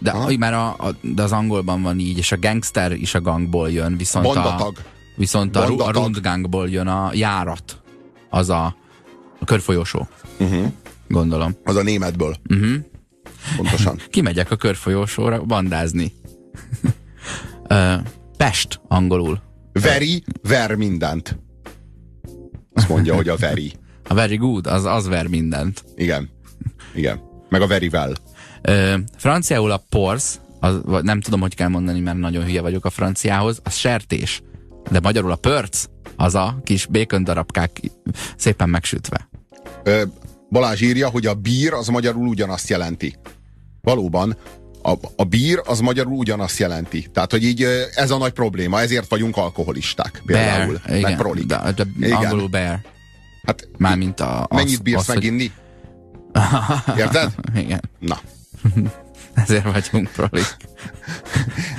[0.00, 0.36] De, ha?
[0.38, 3.96] már a, a, de az angolban van így, és a gangster is a gangból jön,
[3.96, 4.76] viszont Bandatag.
[4.78, 4.80] a,
[5.16, 7.82] viszont a, a rundgangból jön a járat,
[8.30, 8.76] az a,
[9.38, 10.08] a körfolyósó.
[10.38, 10.72] Uh-huh.
[11.08, 11.56] Gondolom.
[11.64, 12.36] Az a németből.
[12.48, 12.74] Uh-huh.
[13.56, 14.00] Pontosan.
[14.10, 16.12] Kimegyek a körfolyósóra bandázni.
[18.36, 19.40] Pest angolul.
[19.72, 21.38] Veri, ver mindent.
[22.72, 23.72] Azt mondja, hogy a veri.
[24.08, 25.84] A very good, az, az ver mindent.
[25.96, 26.30] Igen.
[26.94, 27.20] Igen.
[27.48, 28.12] Meg a very well.
[28.68, 32.90] Ö, franciául a pors, az, nem tudom, hogy kell mondani, mert nagyon hülye vagyok a
[32.90, 34.42] franciához, az sertés.
[34.90, 35.84] De magyarul a pörc,
[36.16, 37.80] az a kis békön darabkák
[38.36, 39.28] szépen megsütve.
[39.82, 40.02] Ö,
[40.50, 43.16] Balázs írja, hogy a bír az magyarul ugyanazt jelenti.
[43.82, 44.36] Valóban,
[44.82, 47.06] a, a bír az magyarul ugyanazt jelenti.
[47.12, 47.62] Tehát, hogy így
[47.94, 50.80] ez a nagy probléma, ezért vagyunk alkoholisták például.
[50.86, 51.46] Bear, meg prolik.
[51.46, 52.12] De, de igen.
[52.12, 52.80] angolul bear.
[53.44, 55.52] Hát, Mármint a, az, mennyit bírsz az, meginni?
[56.32, 56.98] Hogy...
[56.98, 57.34] Érted?
[57.54, 57.80] Igen.
[57.98, 58.20] Na.
[59.34, 60.56] Ezért vagyunk prolik.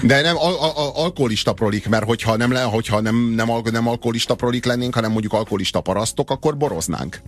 [0.01, 3.87] De nem al- al- alkoholista prolik, mert hogyha nem, le, hogyha nem, nem, al- nem
[3.87, 7.21] alkoholista prolik lennénk, hanem mondjuk alkoholista parasztok, akkor boroznánk.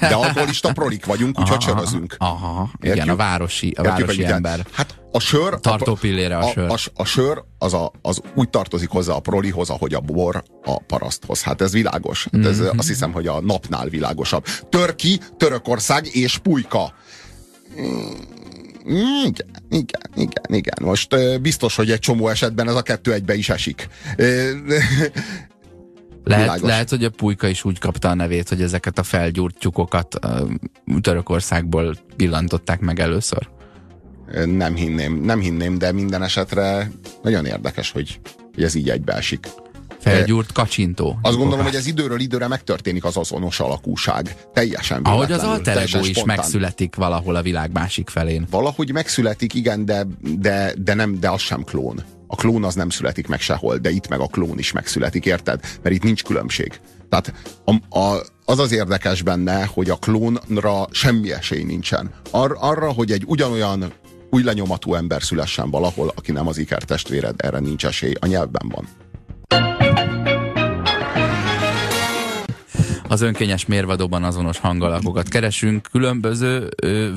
[0.00, 2.14] De alkoholista prolik vagyunk, úgyhogy sörözünk.
[2.18, 2.94] Aha, Értjük?
[2.94, 4.66] igen, a városi, a Értjük, városi ember.
[4.72, 5.60] Hát a sör...
[5.60, 6.70] Tartó pillére a, a sör.
[6.70, 10.42] A, a, a sör az, a, az úgy tartozik hozzá a prolihoz, ahogy a bor
[10.64, 11.42] a paraszthoz.
[11.42, 12.28] Hát ez világos.
[12.32, 12.78] Hát ez mm-hmm.
[12.78, 14.44] azt hiszem, hogy a napnál világosabb.
[14.68, 16.94] Törki, Törökország és Pulyka.
[18.86, 20.76] Igen, igen, igen, igen.
[20.80, 23.88] Most biztos, hogy egy csomó esetben ez a kettő egybe is esik.
[26.24, 30.18] Lehet, lehet, hogy a pulyka is úgy kapta a nevét, hogy ezeket a felgyúrt tyukokat
[31.00, 33.48] Törökországból pillantották meg először.
[34.44, 36.90] Nem hinném, nem hinném, de minden esetre
[37.22, 38.20] nagyon érdekes, hogy,
[38.54, 39.48] hogy ez így egybeesik.
[40.10, 41.18] Felgyúrt kacsintó.
[41.22, 44.36] Azt gondolom, hogy ez időről időre megtörténik az azonos alakúság.
[44.52, 46.36] Teljesen Ahogy az alter ego is spontán.
[46.36, 48.46] megszületik valahol a világ másik felén.
[48.50, 52.04] Valahogy megszületik, igen, de, de, de, nem, de az sem klón.
[52.26, 55.60] A klón az nem születik meg sehol, de itt meg a klón is megszületik, érted?
[55.82, 56.80] Mert itt nincs különbség.
[57.08, 57.32] Tehát
[57.64, 62.10] a, a, az az érdekes benne, hogy a klónra semmi esély nincsen.
[62.30, 63.92] Ar, arra, hogy egy ugyanolyan
[64.30, 68.88] új lenyomatú ember szülessen valahol, aki nem az ikertestvéred, erre nincs esély, a nyelvben van.
[73.16, 76.68] Az önkényes mérvadóban azonos hangalakokat keresünk, különböző,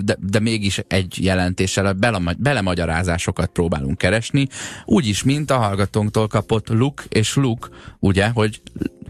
[0.04, 1.96] de, de mégis egy jelentéssel
[2.38, 4.48] belemagyarázásokat próbálunk keresni,
[4.86, 8.62] úgyis, mint a hallgatónktól kapott luk és luk, ugye, hogy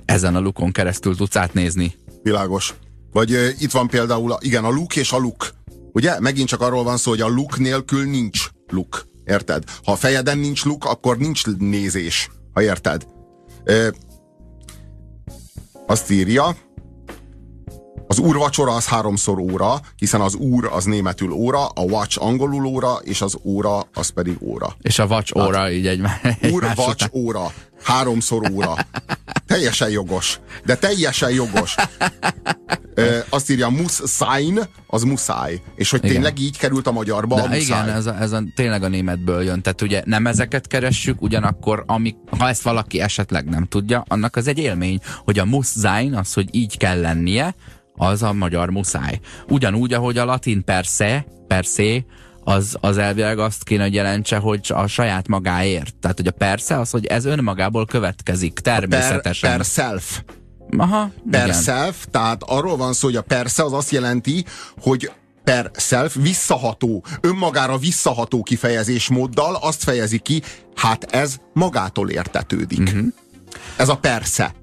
[0.06, 1.94] ezen a lukon keresztül tudsz átnézni.
[2.24, 2.74] Világos.
[3.12, 5.50] Vagy uh, itt van például, a, igen, a luk és a luk.
[5.92, 6.20] Ugye?
[6.20, 9.08] Megint csak arról van szó, hogy a luk nélkül nincs luk.
[9.26, 9.64] Érted?
[9.84, 12.30] Ha a fejeden nincs luk, akkor nincs nézés.
[12.54, 13.08] Ha érted?
[13.64, 13.88] Ö,
[15.88, 16.56] azt írja,
[18.10, 23.00] az úrvacsora az háromszor óra, hiszen az úr az németül óra, a watch angolul óra,
[23.04, 24.76] és az óra az pedig óra.
[24.82, 26.02] És a watch óra hát, így egy,
[26.52, 27.52] Úr, watch, óra.
[27.84, 28.76] Háromszor óra.
[29.48, 30.40] Teljesen jogos.
[30.66, 31.76] De teljesen jogos.
[32.94, 35.62] Ö, azt írja, musz sign, az muszáj.
[35.76, 36.14] És hogy igen.
[36.14, 37.84] tényleg így került a magyarba De a muszáj.
[37.84, 39.62] Igen, ez, a, ez a, tényleg a németből jön.
[39.62, 44.48] Tehát ugye nem ezeket keressük, ugyanakkor amik, ha ezt valaki esetleg nem tudja, annak az
[44.48, 47.56] egy élmény, hogy a musz sein, az, hogy így kell lennie,
[48.00, 49.20] az a magyar muszáj.
[49.48, 52.06] Ugyanúgy, ahogy a latin persze, persze,
[52.44, 55.96] az, az elvileg azt kéne, hogy jelentse, hogy a saját magáért.
[55.96, 59.50] Tehát, hogy a persze az, hogy ez önmagából következik, természetesen.
[59.50, 60.22] Per, per self.
[60.78, 61.62] Aha, per igen.
[61.62, 64.46] self, tehát arról van szó, hogy a persze az azt jelenti,
[64.82, 65.12] hogy
[65.44, 70.42] per self visszaható, önmagára visszaható kifejezésmóddal azt fejezi ki,
[70.76, 72.80] hát ez magától értetődik.
[72.80, 73.08] Uh-huh.
[73.76, 74.54] Ez a persze.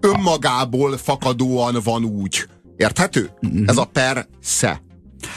[0.00, 2.48] Önmagából fakadóan van úgy.
[2.76, 3.30] Érthető?
[3.42, 3.62] Uh-huh.
[3.66, 4.82] Ez a persze.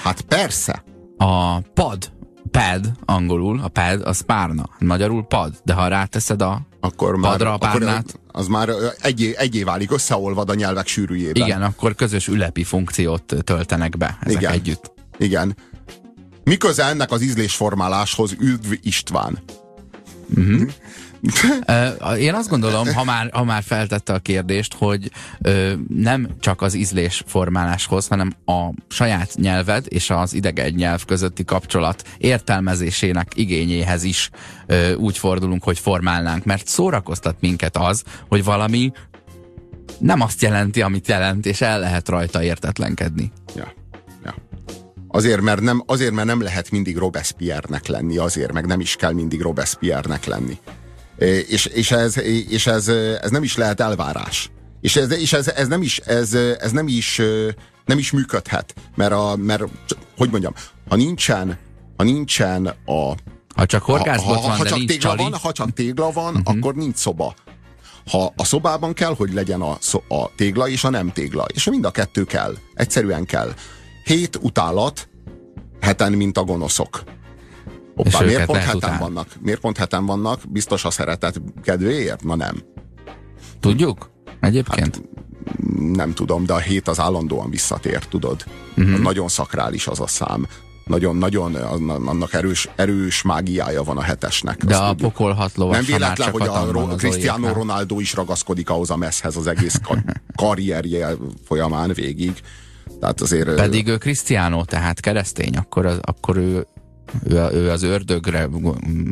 [0.02, 0.84] Hát persze.
[1.18, 2.12] A pad,
[2.52, 4.70] pad angolul, a pad az párna.
[4.80, 8.20] Magyarul pad, de ha ráteszed a akkor már, padra a párnát.
[8.32, 8.70] Az már
[9.02, 11.48] egyé, egyé válik, összeolvad a nyelvek sűrűjében.
[11.48, 14.52] Igen, akkor közös ülepi funkciót töltenek be ezek Igen.
[14.52, 14.92] együtt.
[15.18, 15.56] Igen.
[16.44, 19.40] Mi köze ennek az ízlésformáláshoz, Üdv István?
[20.36, 20.70] Uh-huh.
[22.18, 25.12] Én azt gondolom, ha már, ha már feltette a kérdést, hogy
[25.88, 32.04] nem csak az ízlés formáláshoz, hanem a saját nyelved és az idegen nyelv közötti kapcsolat
[32.18, 34.30] értelmezésének igényéhez is
[34.98, 38.92] úgy fordulunk, hogy formálnánk, mert szórakoztat minket az, hogy valami
[40.00, 43.32] nem azt jelenti, amit jelent, és el lehet rajta értetlenkedni.
[43.56, 43.74] Ja.
[44.26, 44.36] ja.
[45.08, 49.14] Azért mert, nem, azért, mert nem lehet mindig Robespierre-nek lenni, azért, meg nem is kell
[49.14, 50.58] mindig Robespierre-nek lenni.
[51.20, 52.18] És, és, ez,
[52.50, 52.88] és ez,
[53.22, 54.52] ez nem is lehet elvárás.
[54.82, 57.22] És ez, és ez, ez nem is, ez, ez nem is,
[57.86, 59.64] nem is működhet, mert, a, mert
[60.18, 60.54] hogy mondjam,
[60.90, 61.58] ha nincsen,
[61.98, 63.14] ha nincsen a
[63.56, 66.12] ha csak horgászbot ha, ha, van, ha de csak nincs tégla van, ha csak tégla
[66.12, 66.56] van, uh-huh.
[66.56, 67.34] akkor nincs szoba.
[68.12, 69.78] Ha a szobában kell, hogy legyen a,
[70.08, 71.46] a tégla és a nem tégla.
[71.54, 72.56] És mind a kettő kell.
[72.74, 73.54] Egyszerűen kell.
[74.04, 75.10] Hét utálat,
[75.82, 77.04] heten, mint a gonoszok.
[78.04, 79.00] Hoppá, miért pont heten után.
[79.00, 79.28] vannak?
[79.40, 80.42] Miért pont heten vannak?
[80.50, 82.24] Biztos a szeretet kedvéért?
[82.24, 82.64] Na nem.
[83.60, 84.12] Tudjuk?
[84.40, 84.96] Egyébként?
[84.96, 85.02] Hát,
[85.94, 88.44] nem tudom, de a hét az állandóan visszatér, tudod?
[88.78, 89.00] Uh-huh.
[89.00, 90.48] Nagyon szakrális az a szám.
[90.86, 91.56] Nagyon-nagyon
[92.06, 94.64] annak erős, erős mágiája van a hetesnek.
[94.66, 95.12] De a tudjuk.
[95.12, 99.36] pokol hat lovas, Nem véletlen, hogy a Ro- Cristiano Ronaldo is ragaszkodik ahhoz a messzhez
[99.36, 99.80] az egész
[100.36, 101.10] karrierje
[101.46, 102.42] folyamán végig.
[103.00, 106.68] Tehát azért, Pedig ő Cristiano, tehát keresztény, akkor, az, akkor ő
[107.24, 108.48] ő, ő az ördögre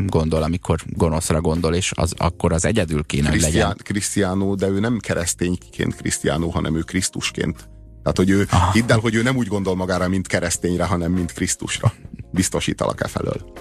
[0.06, 3.76] gondol, amikor gonoszra gondol, és az, akkor az egyedül kéne, hogy legyen.
[3.84, 7.70] Krisztiánó, de ő nem keresztényként Krisztiánó, hanem ő Krisztusként.
[8.04, 8.74] Tehát, hogy ő, ah.
[8.74, 11.94] hidd el, hogy ő nem úgy gondol magára, mint keresztényre, hanem mint Krisztusra.
[12.32, 13.54] Biztosítalak e felől.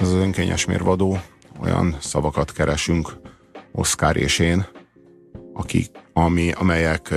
[0.00, 1.20] Ez az önkényes mérvadó.
[1.60, 3.16] Olyan szavakat keresünk,
[3.72, 4.66] Oszkár és én,
[5.54, 7.14] akik, ami, amelyek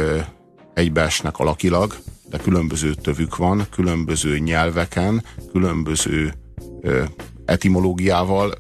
[0.80, 1.96] egybeesnek alakilag,
[2.30, 6.34] de különböző tövük van, különböző nyelveken, különböző
[6.82, 7.04] ö,
[7.46, 8.54] etimológiával,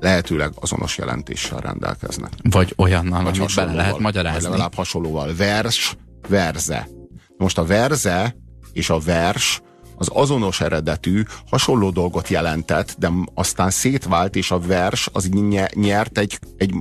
[0.00, 2.32] lehetőleg azonos jelentéssel rendelkeznek.
[2.42, 4.40] Vagy olyannal, vagy amit bele lehet magyarázni.
[4.40, 5.34] Vagy legalább hasonlóval.
[5.36, 5.96] Vers,
[6.28, 6.88] verze.
[7.36, 8.36] Most a verze
[8.72, 9.62] és a vers
[9.96, 15.28] az azonos eredetű, hasonló dolgot jelentett, de aztán szétvált, és a vers az
[15.74, 16.74] nyert egy, egy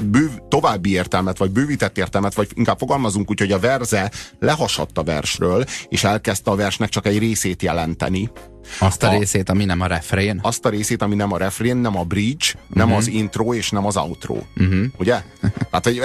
[0.00, 5.02] bőv, további értelmet, vagy bővített értelmet, vagy inkább fogalmazunk úgy, hogy a verze lehasadt a
[5.02, 8.30] versről, és elkezdte a versnek csak egy részét jelenteni.
[8.78, 10.40] Azt a, a részét, ami nem a refrén?
[10.42, 12.98] Azt a részét, ami nem a refrén, nem a bridge, nem uh-huh.
[12.98, 14.36] az intro, és nem az outro.
[14.56, 14.84] Uh-huh.
[14.98, 15.22] Ugye?
[15.70, 16.00] Tehát, hogy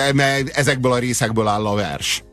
[0.53, 2.23] ezekből a részekből áll a vers.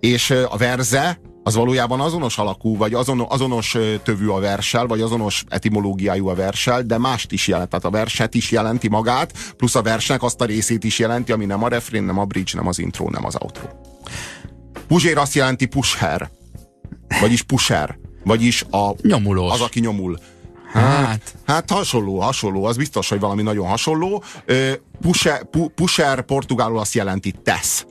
[0.00, 5.44] És a verze az valójában azonos alakú, vagy azon, azonos tövű a versel, vagy azonos
[5.48, 7.68] etimológiájú a versel, de mást is jelent.
[7.68, 11.44] Tehát a verset is jelenti magát, plusz a versnek azt a részét is jelenti, ami
[11.44, 13.66] nem a refrén, nem a bridge, nem az intro, nem az outro.
[14.86, 16.30] Puzsér azt jelenti pusher,
[17.20, 19.52] vagyis pusher, vagyis a, Nyomulós.
[19.52, 20.18] az, aki nyomul.
[20.72, 21.34] Hát.
[21.46, 24.22] hát hasonló, hasonló, az biztos, hogy valami nagyon hasonló.
[25.00, 25.44] Pusher,
[25.74, 27.86] pusher portugálul azt jelenti tesz.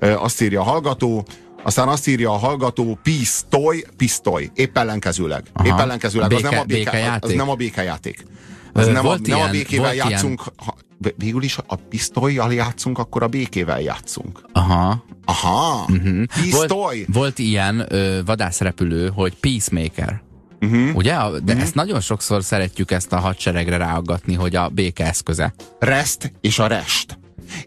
[0.00, 1.24] Azt írja a hallgató,
[1.62, 4.50] aztán azt írja a hallgató, pisztoly, pisztoly.
[4.54, 5.42] Épp ellenkezőleg.
[5.52, 5.68] Aha.
[5.68, 6.32] Épp ellenkezőleg.
[6.32, 8.24] Az, nem a béke, az nem a békejáték.
[8.72, 10.42] Az nem, a, nem a békével játszunk.
[10.56, 10.74] Ha,
[11.16, 14.44] végül is a pisztolyjal játszunk, akkor a békével játszunk.
[14.52, 15.04] Aha.
[15.24, 15.86] Aha.
[15.88, 16.24] Uh-huh.
[16.42, 16.96] Pisztoly.
[16.96, 20.22] Volt, volt ilyen ö, vadászrepülő, hogy Peacemaker.
[20.60, 20.96] Uh-huh.
[20.96, 21.14] Ugye?
[21.14, 21.60] De uh-huh.
[21.60, 25.54] ezt nagyon sokszor szeretjük ezt a hadseregre ráaggatni, hogy a béke eszköze.
[25.78, 27.18] Rest és a rest.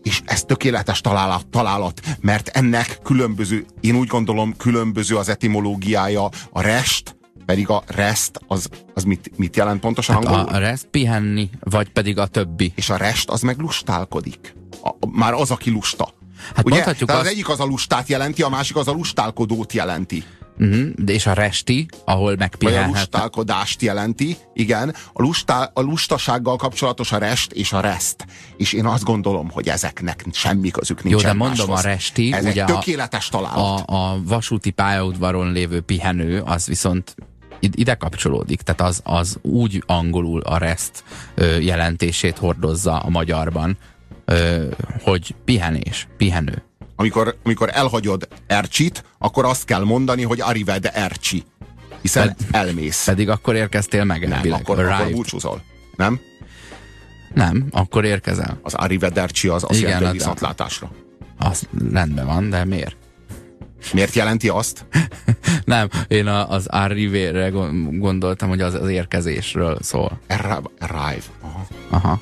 [0.04, 6.30] És ez tökéletes találat, találat, mert ennek különböző, én úgy gondolom, különböző az etimológiája.
[6.52, 7.16] A rest,
[7.46, 10.50] pedig a rest, az, az mit, mit jelent pontosan hát angolul?
[10.50, 12.72] A rest pihenni, vagy pedig a többi.
[12.76, 14.56] És a rest az meg lustálkodik.
[14.84, 16.14] A, már az, aki lusta.
[16.56, 16.80] Hát Ugye?
[16.80, 17.12] Tehát azt...
[17.12, 20.24] az egyik az a lustát jelenti, a másik az a lustálkodót jelenti.
[20.60, 22.86] Uh-huh, de és a resti, ahol megpihenhet.
[22.86, 24.96] Vagy a lustálkodást jelenti, igen.
[25.14, 28.26] A, lustá, a lustasággal kapcsolatos a rest és a rest.
[28.58, 31.22] És én azt gondolom, hogy ezeknek semmi közük nincs.
[31.22, 31.86] Jó, de mondom máshoz.
[31.86, 33.90] a resti, Ez ugye egy tökéletes találat.
[33.90, 37.16] A, a vasúti pályaudvaron lévő pihenő, az viszont
[37.60, 41.04] ide kapcsolódik, tehát az, az úgy angolul a rest
[41.60, 43.78] jelentését hordozza a magyarban,
[45.02, 46.64] hogy pihenés, pihenő.
[47.04, 51.44] Amikor, amikor elhagyod Ercsit, akkor azt kell mondani, hogy Arived Ercsi.
[52.02, 53.06] Hiszen Ped, elmész.
[53.06, 55.62] Pedig akkor érkeztél meg Nem, akkor, akkor búcsúzol.
[55.96, 56.20] Nem?
[57.34, 58.60] Nem, akkor érkezel.
[58.62, 58.76] Az
[59.14, 60.92] Ercsi az azt jelenti, hogy viszontlátásra.
[61.38, 62.96] Az rendben van, de miért?
[63.94, 64.86] Miért jelenti azt?
[65.66, 67.50] Nem, én a, az arrivére
[67.92, 70.20] gondoltam, hogy az, az érkezésről szól.
[70.80, 71.22] Arrive.
[71.42, 71.68] Aha.
[71.90, 72.22] Aha.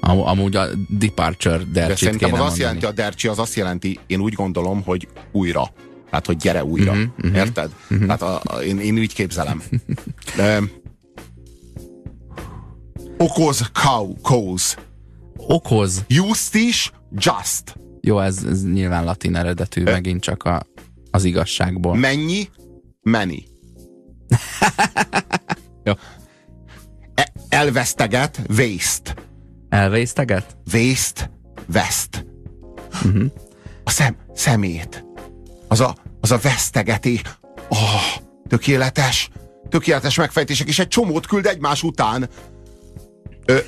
[0.00, 3.98] Am, amúgy a departure dercsit De szerintem az azt jelenti, a dercsi az azt jelenti,
[4.06, 5.72] én úgy gondolom, hogy újra.
[6.10, 6.90] Tehát, hogy gyere újra.
[6.90, 7.36] Uh-huh, uh-huh.
[7.36, 7.70] Érted?
[7.90, 8.06] Uh-huh.
[8.06, 9.62] Tehát a, a, én, én úgy képzelem.
[10.36, 10.60] De,
[13.18, 14.76] okoz, cow, cause.
[15.36, 16.04] Okoz.
[16.08, 17.76] Justis, just.
[18.00, 19.90] Jó, ez, ez nyilván latin eredetű, Ö?
[19.90, 20.66] megint csak a,
[21.10, 21.96] az igazságból.
[21.96, 22.48] Mennyi?
[23.02, 23.44] Many.
[25.84, 25.92] Jó.
[27.14, 29.14] E- elveszteget, waste.
[29.68, 30.56] Elvészteget?
[30.72, 31.30] Waste,
[31.66, 32.26] vest.
[33.04, 33.24] Uh-huh.
[33.84, 35.04] A szem, szemét.
[35.68, 37.22] Az a, az a vesztegetés.
[37.68, 39.30] Oh, tökéletes.
[39.68, 42.28] Tökéletes megfejtések, és egy csomót küld egymás után.
[43.44, 43.58] Ö,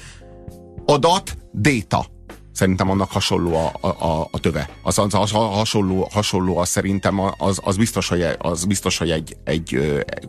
[0.86, 2.06] adat, data.
[2.52, 4.68] Szerintem annak hasonló a, a, a töve.
[4.82, 9.36] Az, az, az hasonló, hasonló az szerintem az, az biztos, hogy, az biztos, hogy egy,
[9.44, 9.78] egy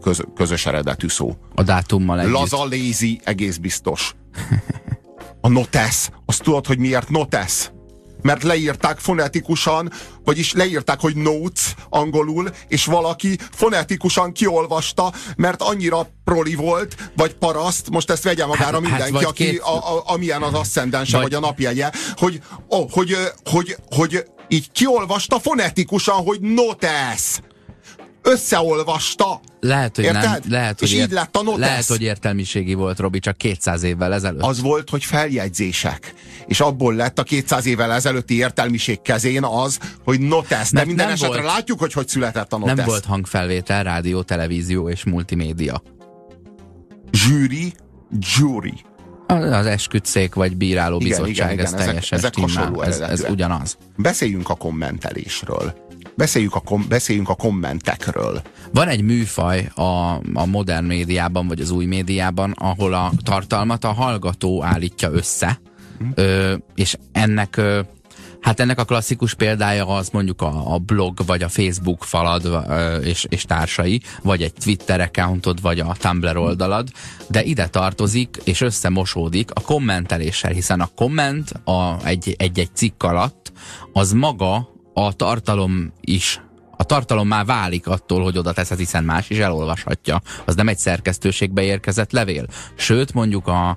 [0.02, 1.36] köz, közös eredetű szó.
[1.56, 2.34] A dátummal együtt.
[2.34, 4.16] Laza, lazy, egész biztos.
[5.42, 7.72] A notes, azt tudod, hogy miért notes?
[8.22, 9.92] Mert leírták fonetikusan,
[10.24, 17.90] vagyis leírták, hogy notes angolul, és valaki fonetikusan kiolvasta, mert annyira proli volt, vagy paraszt,
[17.90, 19.60] most ezt vegye magára hát, mindenki, hát, aki, két...
[19.60, 21.26] a, a, amilyen az asszendense, vagy...
[21.26, 27.40] vagy a napjegye, hogy, oh, hogy, hogy, hogy, hogy így kiolvasta fonetikusan, hogy notes
[28.22, 29.40] összeolvasta.
[29.60, 30.24] Lehet, hogy Érted?
[30.24, 30.40] nem.
[30.50, 31.60] Lehet, hogy és ért, így lett a notesz.
[31.60, 34.42] Lehet, hogy értelmiségi volt, Robi, csak 200 évvel ezelőtt.
[34.42, 36.14] Az volt, hogy feljegyzések.
[36.48, 40.72] És abból lett a 200 évvel ezelőtti értelmiség kezén az, hogy notesz.
[40.72, 42.76] De minden nem esetre volt, látjuk, hogy hogy született a notesz.
[42.76, 45.82] Nem volt hangfelvétel, rádió, televízió és multimédia.
[47.12, 47.74] Zsűri,
[48.38, 48.74] jury.
[49.28, 53.26] Az esküdszék vagy bíráló igen, bizottság, igen, igen, ez teljesen ezek, ezek hasonló ez, ez
[53.30, 53.78] ugyanaz.
[53.98, 55.90] Beszéljünk a kommentelésről.
[56.16, 58.42] Beszéljünk a, kom- beszéljünk a kommentekről.
[58.74, 59.82] Van egy műfaj a,
[60.34, 65.62] a modern médiában, vagy az új médiában, ahol a tartalmat a hallgató állítja össze,
[66.16, 67.82] ö, és ennek ö,
[68.42, 72.66] Hát ennek a klasszikus példája az mondjuk a, a blog, vagy a Facebook falad
[73.04, 76.90] és, és társai, vagy egy Twitter accountod, vagy a Tumblr oldalad,
[77.28, 83.52] de ide tartozik és összemosódik a kommenteléssel, hiszen a komment a, egy-egy cikk alatt
[83.94, 86.42] az maga a tartalom is
[86.82, 90.22] a tartalom már válik attól, hogy oda teszed, hiszen más is elolvashatja.
[90.46, 92.46] Az nem egy szerkesztőségbe érkezett levél.
[92.76, 93.70] Sőt, mondjuk a,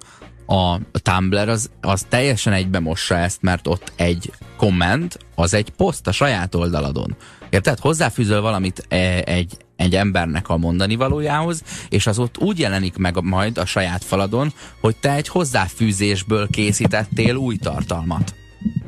[0.46, 6.06] a Tumblr az, az teljesen egybe mossa ezt, mert ott egy komment, az egy poszt
[6.06, 7.16] a saját oldaladon.
[7.50, 7.78] Érted?
[7.78, 13.22] Hozzáfűzöl valamit e, egy, egy embernek a mondani valójához, és az ott úgy jelenik meg
[13.22, 18.34] majd a saját faladon, hogy te egy hozzáfűzésből készítettél új tartalmat.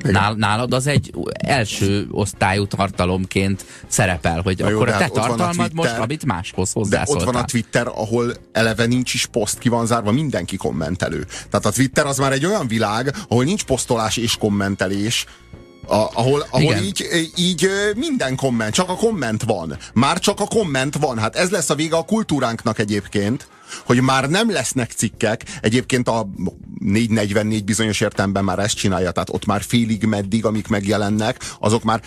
[0.02, 5.12] Nál, nálad az egy első osztályú tartalomként szerepel, hogy Na akkor jó, a te hát
[5.12, 7.16] tartalmad a most, amit máshoz hozzászóltál.
[7.16, 11.26] De ott van a Twitter, ahol eleve nincs is poszt, ki van zárva, mindenki kommentelő.
[11.50, 15.26] Tehát a Twitter az már egy olyan világ, ahol nincs posztolás és kommentelés,
[15.86, 17.06] a, ahol, ahol így,
[17.36, 19.76] így minden komment, csak a komment van.
[19.94, 21.18] Már csak a komment van.
[21.18, 23.48] Hát ez lesz a vége a kultúránknak egyébként,
[23.84, 25.44] hogy már nem lesznek cikkek.
[25.60, 26.28] Egyébként a
[26.78, 32.02] 444 bizonyos értelemben már ezt csinálja, tehát ott már félig meddig, amik megjelennek, azok már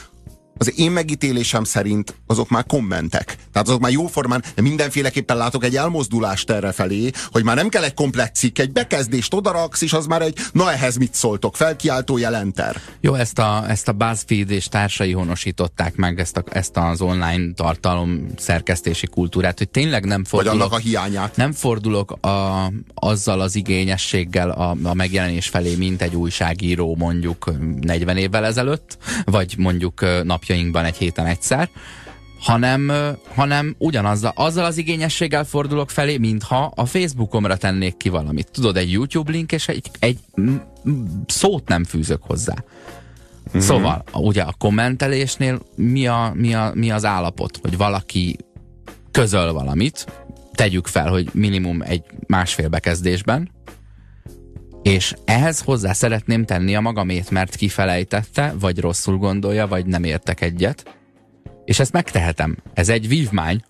[0.60, 3.38] az én megítélésem szerint azok már kommentek.
[3.51, 7.84] Tehát azok már jóformán, de mindenféleképpen látok egy elmozdulást erre felé, hogy már nem kell
[7.84, 12.18] egy komplet cikk, egy bekezdést odaraksz, és az már egy, na ehhez mit szóltok, felkiáltó
[12.18, 12.82] jelenter.
[13.01, 17.53] Jó, ezt a, ezt a BuzzFeed és társai honosították meg ezt, a, ezt az online
[17.53, 21.36] tartalom szerkesztési kultúrát, hogy tényleg nem fordulok, Vagy annak a hiányát.
[21.36, 28.18] Nem fordulok a, azzal az igényességgel a, a megjelenés felé, mint egy újságíró mondjuk 40
[28.18, 31.70] évvel ezelőtt, vagy mondjuk napja napjainkban egy héten egyszer,
[32.39, 32.91] hanem,
[33.34, 38.52] hanem ugyanazzal azzal az igényességgel fordulok felé, mintha a Facebookomra tennék ki valamit.
[38.52, 40.20] Tudod, egy YouTube link, és egy, egy
[41.28, 42.56] szót nem fűzök hozzá.
[43.50, 43.60] Mm-hmm.
[43.60, 48.38] Szóval, ugye a kommentelésnél mi, a, mi, a, mi az állapot, hogy valaki
[49.12, 50.06] közöl valamit,
[50.54, 53.50] tegyük fel, hogy minimum egy másfél bekezdésben,
[54.90, 60.42] és ehhez hozzá szeretném tenni a magamét, mert kifelejtette, vagy rosszul gondolja, vagy nem értek
[60.42, 60.98] egyet.
[61.66, 62.58] És ezt megtehetem.
[62.74, 63.64] Ez egy vívmány.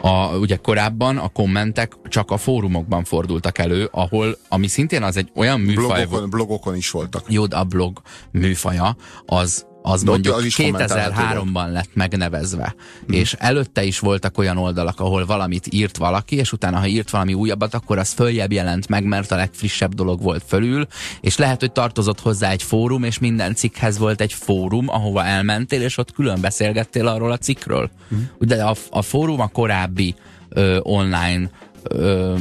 [0.00, 5.30] A, ugye korábban a kommentek csak a fórumokban fordultak elő, ahol, ami szintén az egy
[5.34, 6.04] olyan műfaj...
[6.04, 7.24] Blogokon, blogokon is voltak.
[7.28, 12.74] Jó, a blog műfaja, az az De mondjuk 2003-ban lett megnevezve,
[13.06, 13.14] hmm.
[13.14, 17.34] és előtte is voltak olyan oldalak, ahol valamit írt valaki, és utána, ha írt valami
[17.34, 20.86] újabbat, akkor az följebb jelent meg, mert a legfrissebb dolog volt fölül,
[21.20, 25.82] és lehet, hogy tartozott hozzá egy fórum, és minden cikkhez volt egy fórum, ahova elmentél,
[25.82, 27.90] és ott külön beszélgettél arról a cikkről.
[28.08, 28.30] Hmm.
[28.38, 30.14] Ugye a, a fórum a korábbi
[30.48, 31.50] ö, online
[31.82, 32.34] ö,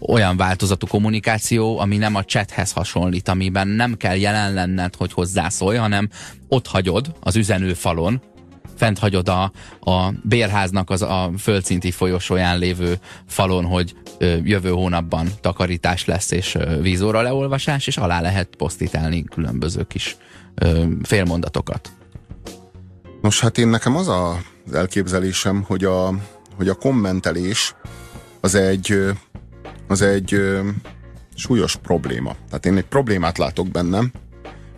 [0.00, 5.76] olyan változatú kommunikáció, ami nem a chathez hasonlít, amiben nem kell jelen lenned, hogy hozzászólj,
[5.76, 6.08] hanem
[6.48, 8.20] ott hagyod az üzenőfalon,
[8.76, 15.28] fent hagyod a, a bérháznak az a földszinti folyosóján lévő falon, hogy ö, jövő hónapban
[15.40, 20.16] takarítás lesz és ö, vízóra leolvasás, és alá lehet posztítálni különböző kis
[20.54, 21.90] ö, félmondatokat.
[23.22, 24.38] Nos, hát én nekem az a,
[24.72, 26.08] elképzelésem, hogy a,
[26.58, 27.74] hogy a kommentelés
[28.40, 29.12] az egy,
[29.86, 30.40] az egy
[31.34, 32.36] súlyos probléma.
[32.46, 34.12] Tehát én egy problémát látok bennem,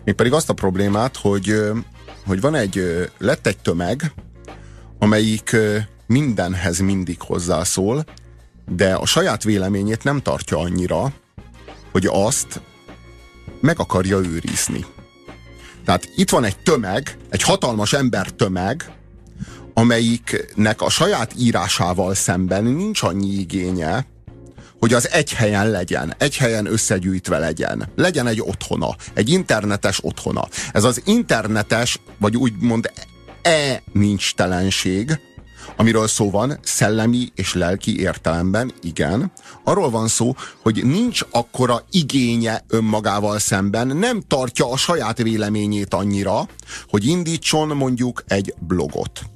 [0.05, 1.61] mégpedig azt a problémát, hogy,
[2.25, 4.13] hogy van egy, lett egy tömeg,
[4.99, 5.55] amelyik
[6.07, 8.05] mindenhez mindig hozzászól,
[8.75, 11.13] de a saját véleményét nem tartja annyira,
[11.91, 12.61] hogy azt
[13.61, 14.85] meg akarja őrizni.
[15.85, 18.91] Tehát itt van egy tömeg, egy hatalmas ember tömeg,
[19.73, 24.05] amelyiknek a saját írásával szemben nincs annyi igénye,
[24.79, 27.89] hogy az egy helyen legyen, egy helyen összegyűjtve legyen.
[27.95, 30.47] Legyen egy otthona, egy internetes otthona.
[30.73, 32.91] Ez az internetes, vagy úgymond
[33.41, 35.19] e-nincs telenség,
[35.75, 39.31] amiről szó van, szellemi és lelki értelemben, igen.
[39.63, 46.47] Arról van szó, hogy nincs akkora igénye önmagával szemben, nem tartja a saját véleményét annyira,
[46.89, 49.30] hogy indítson mondjuk egy blogot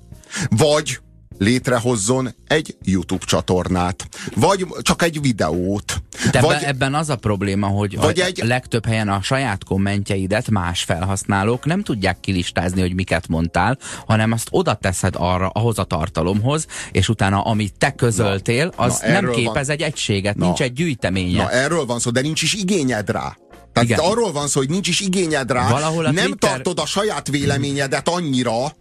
[0.50, 1.00] vagy
[1.38, 6.02] létrehozzon egy YouTube csatornát, vagy csak egy videót.
[6.32, 10.50] De vagy, ebben az a probléma, hogy vagy a egy, legtöbb helyen a saját kommentjeidet
[10.50, 15.84] más felhasználók nem tudják kilistázni, hogy miket mondtál, hanem azt oda teszed arra, ahhoz a
[15.84, 20.62] tartalomhoz, és utána amit te közöltél, az na, nem képez van, egy egységet, na, nincs
[20.62, 21.44] egy gyűjteménye.
[21.44, 23.38] Na erről van szó, de nincs is igényed rá.
[23.74, 24.00] Tehát Igen.
[24.00, 26.50] arról van szó, hogy nincs is igényed rá, Valahol nem Twitter...
[26.50, 28.76] tartod a saját véleményedet annyira,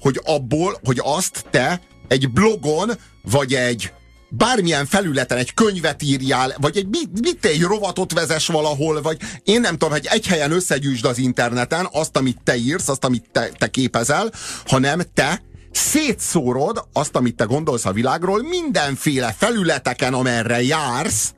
[0.00, 2.90] hogy abból, hogy azt te egy blogon,
[3.22, 3.92] vagy egy
[4.30, 9.60] bármilyen felületen egy könyvet írjál, vagy egy mit, mit egy rovatot vezes valahol, vagy én
[9.60, 13.48] nem tudom, hogy egy helyen összegyűjtsd az interneten azt, amit te írsz, azt, amit te,
[13.58, 14.32] te képezel,
[14.66, 21.32] hanem te szétszórod azt, amit te gondolsz a világról mindenféle felületeken, amerre jársz,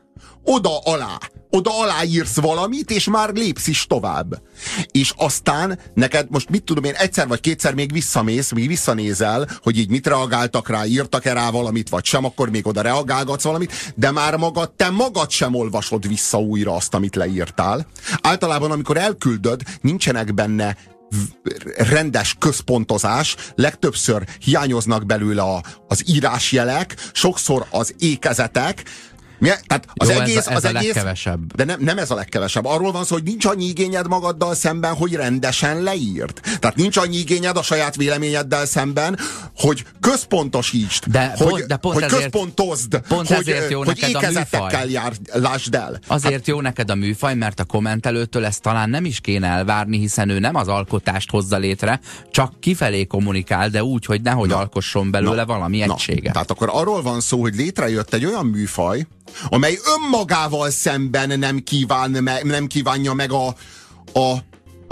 [0.44, 1.18] oda alá
[1.50, 4.42] oda aláírsz valamit, és már lépsz is tovább.
[4.90, 9.78] És aztán neked most mit tudom én, egyszer vagy kétszer még visszamész, még visszanézel, hogy
[9.78, 14.10] így mit reagáltak rá, írtak-e rá valamit, vagy sem, akkor még oda reagálgatsz valamit, de
[14.10, 17.86] már magad, te magad sem olvasod vissza újra azt, amit leírtál.
[18.22, 20.76] Általában, amikor elküldöd, nincsenek benne
[21.76, 28.82] rendes központozás, legtöbbször hiányoznak belőle a, az írásjelek, sokszor az ékezetek,
[29.40, 31.54] tehát az Jó, egész, ez, ez az a egész, legkevesebb.
[31.54, 32.64] De nem, nem ez a legkevesebb.
[32.64, 36.40] Arról van szó, hogy nincs annyi igényed magaddal szemben, hogy rendesen leírt.
[36.58, 39.18] Tehát nincs annyi igényed a saját véleményeddel szemben,
[39.56, 44.06] hogy központosítsd, de hogy, pont, de pont hogy ezért, központozd, pont hogy, ezért jó hogy
[44.12, 44.90] neked műfaj.
[44.90, 46.00] jár, lásd el.
[46.06, 49.98] Azért hát, jó neked a műfaj, mert a kommentelőtől ezt talán nem is kéne elvárni,
[49.98, 54.56] hiszen ő nem az alkotást hozza létre, csak kifelé kommunikál, de úgy, hogy nehogy na,
[54.56, 56.32] alkosson belőle na, valami na, egységet.
[56.32, 59.06] Tehát akkor arról van szó, hogy létrejött egy olyan műfaj,
[59.48, 63.46] amely önmagával szemben nem, kíván, nem kívánja meg a,
[64.12, 64.36] a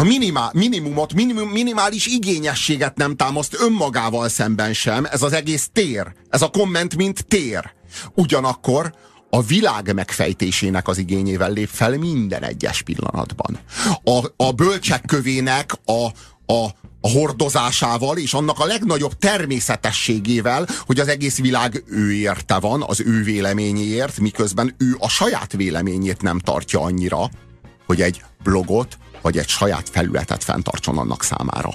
[0.01, 5.05] a minimál, minimumot, minimum, minimális igényességet nem támaszt önmagával szemben sem.
[5.11, 6.13] Ez az egész tér.
[6.31, 7.73] Ez a komment, mint tér.
[8.15, 8.95] Ugyanakkor
[9.31, 13.59] a világ megfejtésének az igényével lép fel minden egyes pillanatban.
[14.05, 16.07] A, a bölcsek kövének a,
[16.53, 16.65] a,
[17.01, 23.01] a hordozásával és annak a legnagyobb természetességével, hogy az egész világ ő érte van, az
[23.01, 27.31] ő véleményéért, miközben ő a saját véleményét nem tartja annyira,
[27.87, 31.71] hogy egy blogot vagy egy saját felületet fenntartson annak számára.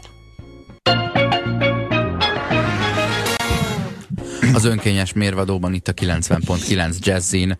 [4.53, 7.57] Az önkényes mérvadóban itt a 90.9 Jazzin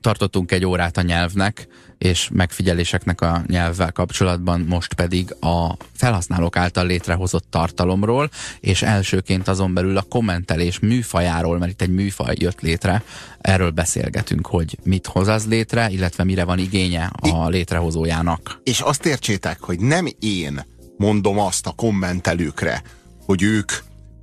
[0.00, 1.66] tartottunk egy órát a nyelvnek,
[2.04, 8.30] és megfigyeléseknek a nyelvvel kapcsolatban, most pedig a felhasználók által létrehozott tartalomról,
[8.60, 13.02] és elsőként azon belül a kommentelés műfajáról, mert itt egy műfaj jött létre,
[13.40, 18.60] erről beszélgetünk, hogy mit hoz az létre, illetve mire van igénye a létrehozójának.
[18.64, 20.64] És azt értsétek, hogy nem én
[20.96, 22.82] mondom azt a kommentelőkre,
[23.26, 23.72] hogy ők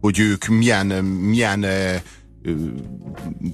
[0.01, 1.95] hogy ők milyen, milyen ö,
[2.43, 2.51] ö,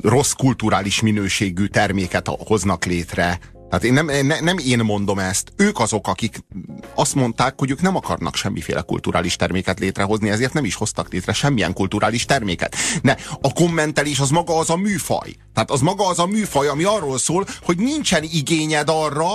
[0.01, 3.39] rossz kulturális minőségű terméket hoznak létre.
[3.69, 6.43] Tehát én nem, ne, nem én mondom ezt, ők azok, akik
[6.95, 11.33] azt mondták, hogy ők nem akarnak semmiféle kulturális terméket létrehozni, ezért nem is hoztak létre
[11.33, 12.75] semmilyen kulturális terméket.
[13.01, 15.35] Ne, a kommentelés az maga az a műfaj.
[15.53, 19.27] Tehát az maga az a műfaj, ami arról szól, hogy nincsen igényed arra,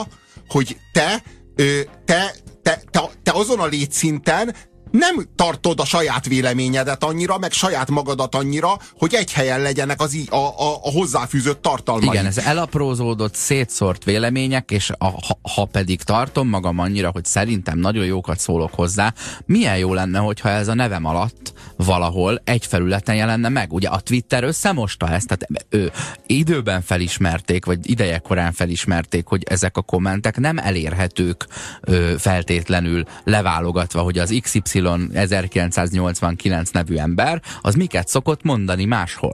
[0.48, 1.22] hogy te,
[1.56, 4.54] ö, te, te, te, te azon a létszinten
[4.92, 10.16] nem tartod a saját véleményedet annyira, meg saját magadat annyira, hogy egy helyen legyenek az
[10.30, 12.08] a, a, a hozzáfűzött tartalmai.
[12.08, 17.78] Igen, ez elaprózódott, szétszórt vélemények, és a, ha, ha pedig tartom magam annyira, hogy szerintem
[17.78, 19.14] nagyon jókat szólok hozzá,
[19.46, 23.72] milyen jó lenne, hogyha ez a nevem alatt valahol egy felületen jelenne meg.
[23.72, 25.92] Ugye a Twitter összemosta ezt, tehát ő,
[26.26, 31.46] időben felismerték, vagy ideje korán felismerték, hogy ezek a kommentek nem elérhetők
[31.80, 34.81] ö, feltétlenül leválogatva, hogy az XY
[35.12, 39.32] 1989 nevű ember, az miket szokott mondani máshol.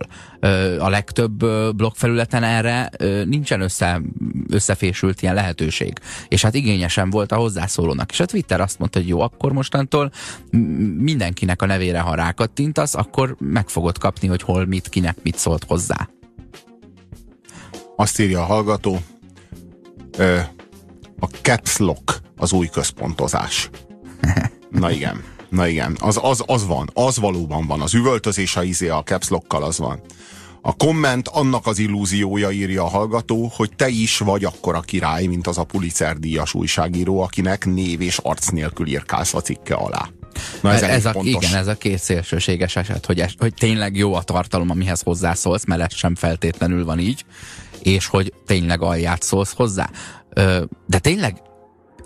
[0.78, 1.44] A legtöbb
[1.76, 2.90] blogfelületen erre
[3.24, 4.00] nincsen össze,
[4.50, 5.92] összefésült ilyen lehetőség.
[6.28, 8.10] És hát igényesen volt a hozzászólónak.
[8.10, 10.10] És a Twitter azt mondta, hogy jó, akkor mostantól
[10.98, 15.64] mindenkinek a nevére, ha rákattintasz, akkor meg fogod kapni, hogy hol mit, kinek mit szólt
[15.64, 16.08] hozzá.
[17.96, 18.98] Azt írja a hallgató,
[21.18, 23.70] a caps lock az új központozás.
[24.70, 25.22] Na igen.
[25.48, 27.80] Na igen, az, az, az van, az valóban van.
[27.80, 30.00] Az üvöltözés a izé a caps az van.
[30.62, 35.46] A komment annak az illúziója írja a hallgató, hogy te is vagy akkora király, mint
[35.46, 40.08] az a Pulitzer díjas újságíró, akinek név és arc nélkül írkálsz a cikke alá.
[40.62, 44.14] Na ez, ez a, igen, ez a két szélsőséges eset, hogy, es, hogy tényleg jó
[44.14, 47.24] a tartalom, amihez hozzászólsz, mert ez sem feltétlenül van így,
[47.82, 49.90] és hogy tényleg alját szólsz hozzá.
[50.30, 51.42] Ö, de tényleg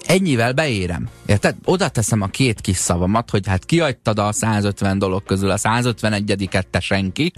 [0.07, 1.09] ennyivel beérem.
[1.26, 1.55] Érted?
[1.64, 6.64] Oda teszem a két kis szavamat, hogy hát kiadtad a 150 dolog közül a 151-et
[6.70, 7.32] te senki,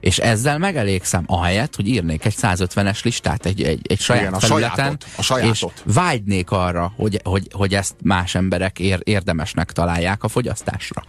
[0.00, 4.70] és ezzel megelégszem, ahelyett, hogy írnék egy 150-es listát egy, egy, egy saját Igen, felületen,
[4.70, 5.72] a sajátot, a sajátot.
[5.86, 11.02] és vágynék arra, hogy, hogy, hogy ezt más emberek ér, érdemesnek találják a fogyasztásra.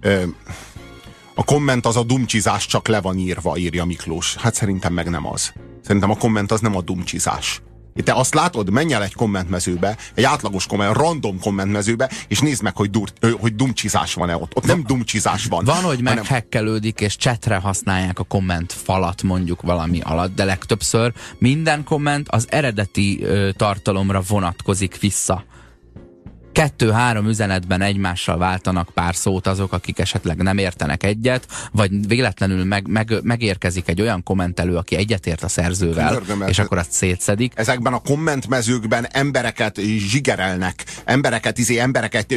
[0.00, 0.22] Ö,
[1.34, 4.36] a komment az a dumcsizás csak le van írva, írja Miklós.
[4.36, 5.52] Hát szerintem meg nem az.
[5.82, 7.62] Szerintem a komment az nem a dumcsizás.
[8.04, 12.76] Te azt látod, menj el egy kommentmezőbe, egy átlagos komment, random kommentmezőbe, és nézd meg,
[12.76, 14.56] hogy, dur, hogy dumcsizás van-e ott.
[14.56, 15.64] Ott nem dumcsizás van.
[15.64, 21.84] Van, hogy meghekkelődik, és csetre használják a komment falat mondjuk valami alatt, de legtöbbször minden
[21.84, 25.44] komment az eredeti ö, tartalomra vonatkozik vissza
[26.52, 32.88] kettő-három üzenetben egymással váltanak pár szót azok, akik esetleg nem értenek egyet, vagy véletlenül meg,
[32.88, 37.52] meg, megérkezik egy olyan kommentelő, aki egyetért a szerzővel, Görgöm, és akkor azt szétszedik.
[37.56, 42.36] Ezekben a kommentmezőkben embereket zsigerelnek, embereket, izé, embereket ö,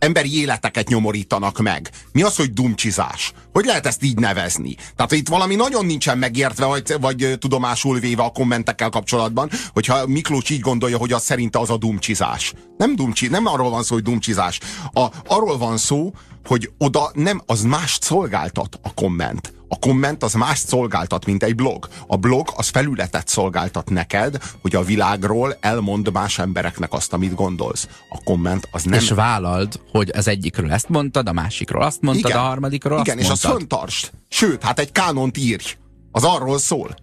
[0.00, 1.90] emberi életeket nyomorítanak meg.
[2.12, 3.32] Mi az, hogy dumcsizás?
[3.52, 4.76] Hogy lehet ezt így nevezni?
[4.96, 10.50] Tehát itt valami nagyon nincsen megértve, vagy, vagy tudomásul véve a kommentekkel kapcsolatban, hogyha Miklós
[10.50, 12.52] így gondolja, hogy az szerinte az a dumcsizás.
[12.76, 14.60] Nem dumcsi, nem arról van szó, hogy dumcsizás.
[14.92, 16.12] A, arról van szó,
[16.44, 19.52] hogy oda nem, az más szolgáltat a komment.
[19.72, 21.88] A komment az más szolgáltat, mint egy blog.
[22.06, 27.88] A blog az felületet szolgáltat neked, hogy a világról elmond más embereknek azt, amit gondolsz.
[28.08, 28.98] A komment az nem...
[28.98, 33.18] És vállald, hogy az egyikről ezt mondtad, a másikról azt mondtad, igen, a harmadikról igen,
[33.18, 34.10] azt Igen, és azt föntartsd.
[34.28, 35.76] Sőt, hát egy kánont írj.
[36.12, 36.96] Az arról szól.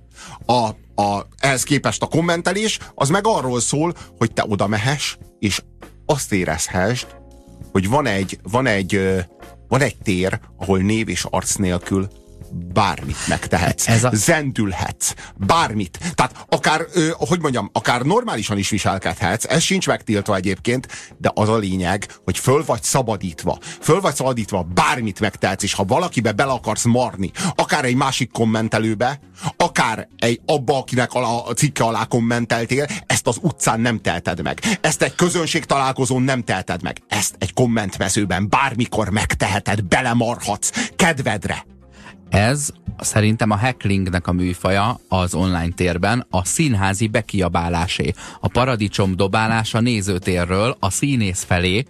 [0.45, 0.68] A,
[1.01, 5.61] a, ehhez képest a kommentelés, az meg arról szól, hogy te oda mehess, és
[6.05, 7.07] azt érezhessd,
[7.72, 9.01] hogy van egy, van egy,
[9.68, 12.07] van egy tér, ahol név és arc nélkül
[12.57, 13.87] bármit megtehetsz.
[13.87, 14.09] Ez a...
[14.13, 15.13] Zendülhetsz.
[15.35, 15.99] Bármit.
[16.15, 20.87] Tehát akár, ö, hogy mondjam, akár normálisan is viselkedhetsz, ez sincs megtiltva egyébként,
[21.17, 23.57] de az a lényeg, hogy föl vagy szabadítva.
[23.81, 29.19] Föl vagy szabadítva, bármit megtehetsz, és ha valakibe bele akarsz marni, akár egy másik kommentelőbe,
[29.57, 34.61] akár egy abba, akinek a cikke alá kommenteltél, ezt az utcán nem telted meg.
[34.81, 37.01] Ezt egy közönség találkozón nem telted meg.
[37.07, 41.76] Ezt egy kommentmezőben bármikor megteheted, belemarhatsz, kedvedre.
[42.30, 42.69] Ez
[42.99, 48.13] szerintem a hacklingnek a műfaja az online térben a színházi bekiabálásé.
[48.39, 51.86] A paradicsom dobálása nézőtérről a színész felé,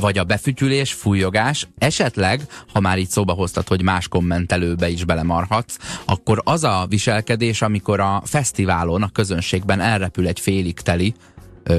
[0.00, 2.40] vagy a befütyülés, fújogás, esetleg,
[2.72, 8.00] ha már így szóba hoztad, hogy más kommentelőbe is belemarhatsz, akkor az a viselkedés, amikor
[8.00, 11.14] a fesztiválon, a közönségben elrepül egy félig teli,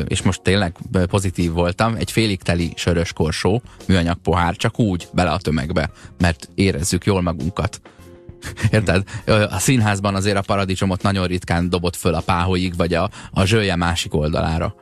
[0.07, 0.75] és most tényleg
[1.09, 6.49] pozitív voltam, egy félig teli sörös korsó, műanyag pohár, csak úgy bele a tömegbe, mert
[6.55, 7.81] érezzük jól magunkat.
[8.71, 9.03] Érted?
[9.49, 13.75] A színházban azért a paradicsomot nagyon ritkán dobott föl a páholyig, vagy a, a zsője
[13.75, 14.75] másik oldalára.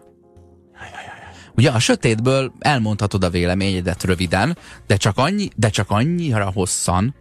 [1.56, 7.16] Ugye a sötétből elmondhatod a véleményedet röviden, de csak, annyi, de csak annyira hosszan,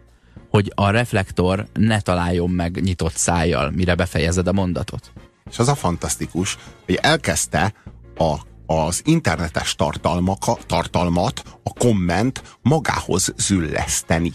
[0.49, 5.11] hogy a reflektor ne találjon meg nyitott szájjal, mire befejezed a mondatot.
[5.49, 7.73] És az a fantasztikus, hogy elkezdte
[8.17, 8.35] a,
[8.65, 14.33] az internetes tartalmaka, tartalmat, a komment magához zülleszteni.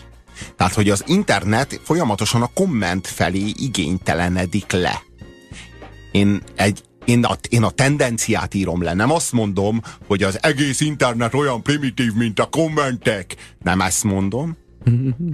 [0.57, 5.03] Tehát, hogy az internet folyamatosan a komment felé igénytelenedik le.
[6.13, 8.95] Én egy én a, én a tendenciát írom le.
[8.95, 13.37] Nem azt mondom, hogy az egész internet olyan primitív, mint a kommentek.
[13.63, 14.57] Nem ezt mondom,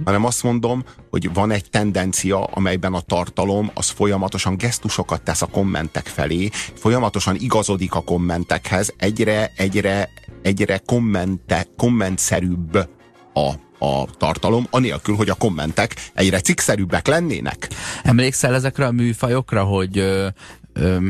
[0.03, 5.45] hanem azt mondom, hogy van egy tendencia, amelyben a tartalom az folyamatosan gesztusokat tesz a
[5.45, 10.09] kommentek felé, folyamatosan igazodik a kommentekhez, egyre, egyre,
[10.41, 12.75] egyre kommente, kommentszerűbb
[13.33, 13.49] a,
[13.85, 17.67] a tartalom, anélkül, hogy a kommentek egyre cikkszerűbbek lennének.
[18.03, 20.27] Emlékszel ezekre a műfajokra, hogy ö,
[20.73, 21.07] ö,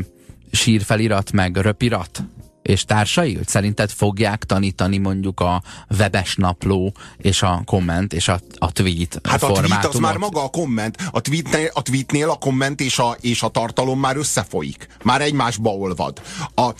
[0.50, 2.22] sírfelirat meg röpirat?
[2.66, 5.62] És társai, hogy szerinted fogják tanítani mondjuk a
[5.98, 10.44] webes napló és a komment és a, a tweet Hát a tweet az már maga
[10.44, 10.96] a komment.
[11.10, 14.86] A tweetnél, a, tweetnél a komment és a, és a tartalom már összefolyik.
[15.02, 16.22] Már egymásba olvad.
[16.54, 16.70] A,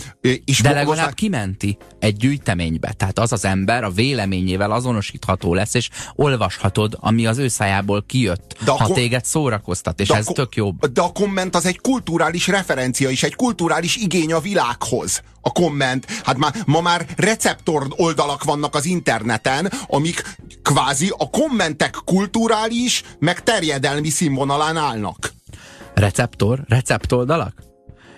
[0.44, 1.14] és De legalább már...
[1.14, 2.92] kimenti egy gyűjteménybe.
[2.92, 8.56] Tehát az az ember a véleményével azonosítható lesz, és olvashatod, ami az ő szájából kijött,
[8.64, 10.86] de ha téged szórakoztat, és ez tök jobb.
[10.86, 15.22] De a komment az egy kulturális referencia is, egy kulturális igény a világhoz.
[15.46, 16.06] A komment.
[16.24, 23.42] Hát már, ma már receptor oldalak vannak az interneten, amik kvázi a kommentek kulturális, meg
[23.42, 25.32] terjedelmi színvonalán állnak.
[25.94, 26.64] Receptor?
[26.68, 27.62] Receptoldalak?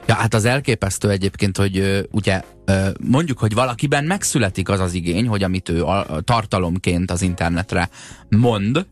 [0.07, 2.43] Ja, hát az elképesztő egyébként, hogy ugye
[3.01, 5.85] mondjuk, hogy valakiben megszületik az az igény, hogy amit ő
[6.25, 7.89] tartalomként az internetre
[8.29, 8.87] mond,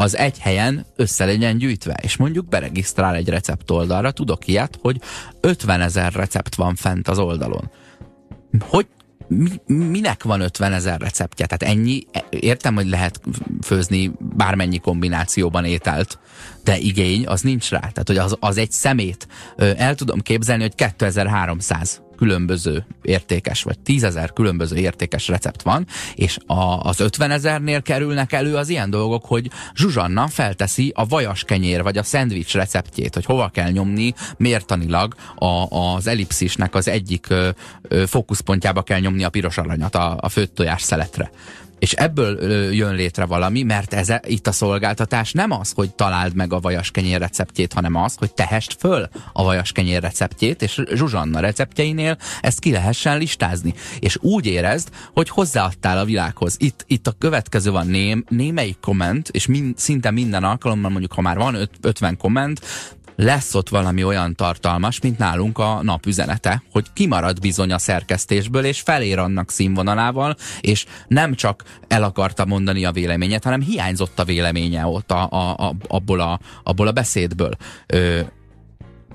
[0.00, 5.00] az egy helyen össze legyen gyűjtve, és mondjuk beregisztrál egy receptoldalra, tudok ilyet, hogy
[5.40, 7.70] 50 ezer recept van fent az oldalon
[8.60, 8.86] hogy
[9.28, 11.46] mi, minek van 50 ezer receptje?
[11.46, 13.20] Tehát ennyi, értem, hogy lehet
[13.62, 16.18] főzni bármennyi kombinációban ételt,
[16.64, 17.78] de igény az nincs rá.
[17.78, 19.28] Tehát, hogy az, az egy szemét.
[19.56, 26.80] El tudom képzelni, hogy 2300 különböző értékes, vagy tízezer különböző értékes recept van, és a,
[26.82, 31.98] az 50 ezernél kerülnek elő az ilyen dolgok, hogy Zsuzsanna felteszi a vajas kenyér, vagy
[31.98, 37.48] a szendvics receptjét, hogy hova kell nyomni mértanilag a, az ellipszisnek az egyik ö,
[37.82, 41.30] ö, fókuszpontjába kell nyomni a piros aranyat a, a főtt tojás szeletre.
[41.78, 46.52] És ebből jön létre valami, mert ez, itt a szolgáltatás nem az, hogy találd meg
[46.52, 51.40] a vajas kenyér receptjét, hanem az, hogy tehest föl a vajas kenyér receptjét, és Zsuzsanna
[51.40, 53.74] receptjeinél ezt ki lehessen listázni.
[53.98, 56.56] És úgy érezd, hogy hozzáadtál a világhoz.
[56.58, 61.20] Itt, itt a következő van ném, némelyik komment, és min, szinte minden alkalommal, mondjuk ha
[61.20, 62.60] már van öt, 50 komment,
[63.20, 68.80] lesz ott valami olyan tartalmas, mint nálunk a napüzenete, hogy kimarad bizony a szerkesztésből, és
[68.80, 74.86] felér annak színvonalával, és nem csak el akarta mondani a véleményet, hanem hiányzott a véleménye
[74.86, 77.56] ott a, a, a, abból, a, abból a beszédből.
[77.86, 78.20] Ö,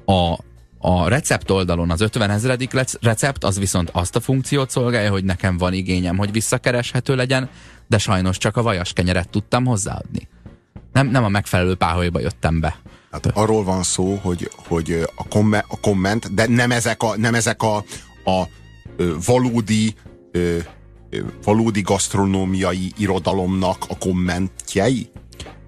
[0.06, 0.38] a,
[0.78, 5.58] a recept oldalon az 50 ezredik recept, az viszont azt a funkciót szolgálja, hogy nekem
[5.58, 7.50] van igényem, hogy visszakereshető legyen,
[7.88, 10.28] de sajnos csak a vajas kenyeret tudtam hozzáadni.
[10.94, 12.76] Nem, nem a megfelelő páholyba jöttem be.
[13.14, 17.36] Hát arról van szó, hogy, hogy a, komme, a komment, de nem ezek a, nem
[17.36, 17.76] ezek a,
[18.26, 18.48] a
[19.26, 19.96] valódi
[21.44, 25.10] valódi gasztronómiai irodalomnak a kommentjei?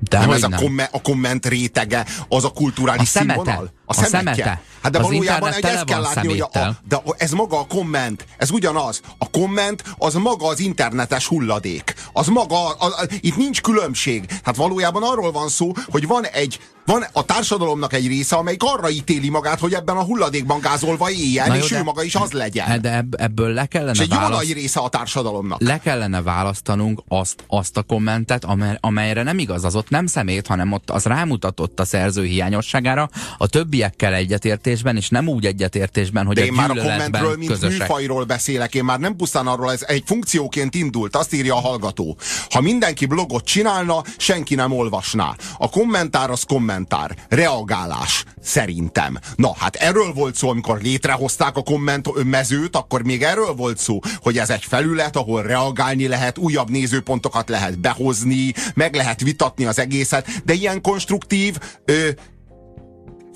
[0.10, 3.34] De nem ez a, komme, a komment rétege, az a kulturális a szemete.
[3.34, 3.72] színvonal?
[3.86, 4.18] A, a szemete.
[4.18, 4.62] szemete.
[4.82, 6.50] Hát de az valójában egy ezt kell látni, hogy a,
[6.88, 9.02] de ez maga a komment, ez ugyanaz.
[9.18, 11.94] A komment az maga az internetes hulladék.
[12.14, 14.40] Az maga, a, a, itt nincs különbség.
[14.44, 18.90] Hát valójában arról van szó, hogy van egy van a társadalomnak egy része, amelyik arra
[18.90, 22.16] ítéli magát, hogy ebben a hulladékban gázolva éljen, Na jó, és de- ő maga is
[22.16, 22.82] az legyen.
[22.82, 24.44] De ebb, ebből le és kellene egy jó választ...
[24.44, 25.62] nagy része a társadalomnak.
[25.62, 30.48] le kellene választanunk azt, azt a kommentet, amely, amelyre nem igaz, az ott nem szemét,
[30.48, 36.36] hanem ott az rámutatott a szerző hiányosságára, a többiekkel egyetértésben, és nem úgy egyetértésben, hogy
[36.36, 37.80] De a én már a kommentről, mint közösek.
[37.80, 42.18] műfajról beszélek, én már nem pusztán arról, ez egy funkcióként indult, azt írja a hallgató.
[42.50, 45.36] Ha mindenki blogot csinálna, senki nem olvasná.
[45.58, 49.18] A kommentár az kommentár, reagálás, szerintem.
[49.36, 54.00] Na, hát erről volt szó, amikor létrehozták a komment mezőt, akkor még erről volt szó,
[54.22, 59.75] hogy ez egy felület, ahol reagálni lehet, újabb nézőpontokat lehet behozni, meg lehet vitatni az
[59.80, 62.10] egészet, de ilyen konstruktív, ö,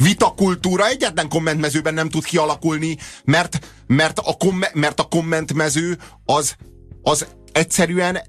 [0.03, 6.55] vitakultúra egyetlen kommentmezőben nem tud kialakulni, mert, mert, a, komme, mert a kommentmező az,
[7.01, 8.19] az egyszerűen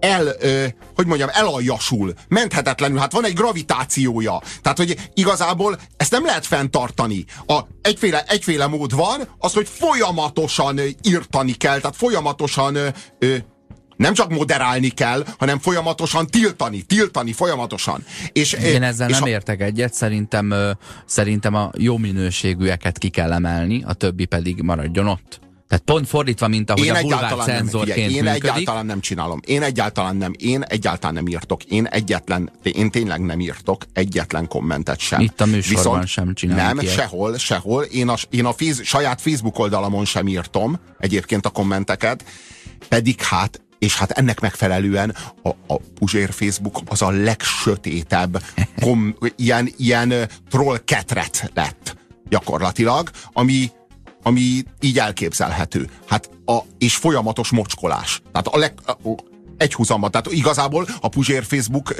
[0.00, 4.42] el, ö, hogy mondjam, elaljasul, menthetetlenül, hát van egy gravitációja.
[4.62, 7.24] Tehát, hogy igazából ezt nem lehet fenntartani.
[7.46, 12.88] A, egyféle, egyféle mód van, az, hogy folyamatosan írtani kell, tehát folyamatosan ö,
[13.18, 13.36] ö,
[13.98, 18.04] nem csak moderálni kell, hanem folyamatosan tiltani, tiltani folyamatosan.
[18.32, 20.54] És, Én ezzel és nem a- értek egyet, szerintem,
[21.06, 25.40] szerintem a jó minőségűeket ki kell emelni, a többi pedig maradjon ott.
[25.68, 28.44] Tehát pont fordítva, mint ahogy én a bulvár egyáltalán nem, cenzorként figyelj, én működik.
[28.50, 29.40] egyáltalán nem csinálom.
[29.46, 31.64] Én egyáltalán nem, én egyáltalán nem írtok.
[31.64, 35.20] Én egyetlen, én tényleg nem írtok egyetlen kommentet sem.
[35.20, 36.94] Itt a műsorban sem csinálunk Nem, ilyet.
[36.94, 37.82] sehol, sehol.
[37.82, 42.24] Én a, én a féz, saját Facebook oldalamon sem írtom egyébként a kommenteket,
[42.88, 48.42] pedig hát és hát ennek megfelelően a, a Puzsér Facebook az a legsötétebb
[48.80, 51.96] kom, ilyen, ilyen troll ketret lett
[52.28, 53.70] gyakorlatilag, ami,
[54.22, 55.90] ami így elképzelhető.
[56.06, 58.22] Hát a, és folyamatos mocskolás.
[58.32, 59.10] Tehát a leg, a,
[59.56, 60.10] egy húzamban.
[60.10, 61.94] Tehát igazából a Puzsér Facebook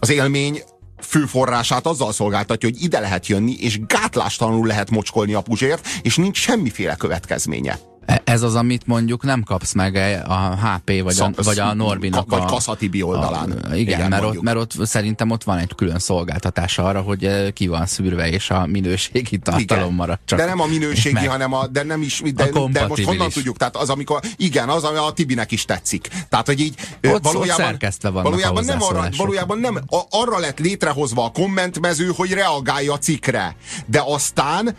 [0.00, 0.62] az élmény
[1.02, 6.16] fő forrását azzal szolgáltatja, hogy ide lehet jönni, és gátlástalanul lehet mocskolni a Puzsért, és
[6.16, 7.78] nincs semmiféle következménye.
[8.24, 9.96] Ez az, amit mondjuk nem kapsz meg
[10.26, 12.44] a HP vagy a, vagy a Norbinak vagy a...
[12.44, 13.50] Kaszatibi oldalán.
[13.50, 17.24] A, igen, Igen, mert, ott, mert ott szerintem ott van egy külön szolgáltatás arra, hogy
[17.24, 19.94] eh, ki van szűrve, és a minőségi tartalom Igen.
[19.94, 20.38] marad csak.
[20.38, 21.28] De nem a minőségi, meg.
[21.28, 23.56] hanem a, de nem is, de, de most honnan tudjuk?
[23.56, 26.08] Tehát az, amikor, igen, az, ami a Tibinek is tetszik.
[26.28, 30.58] Tehát, hogy így Ott- ott valójában, a valójában nem, arra, valójában nem a, arra lett
[30.58, 33.56] létrehozva a kommentmező, hogy reagálja a cikkre.
[33.86, 34.76] De aztán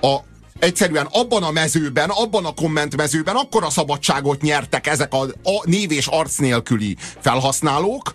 [0.00, 0.16] a,
[0.58, 6.06] egyszerűen abban a mezőben, abban a kommentmezőben akkora szabadságot nyertek ezek a, a név és
[6.06, 8.14] arc nélküli felhasználók,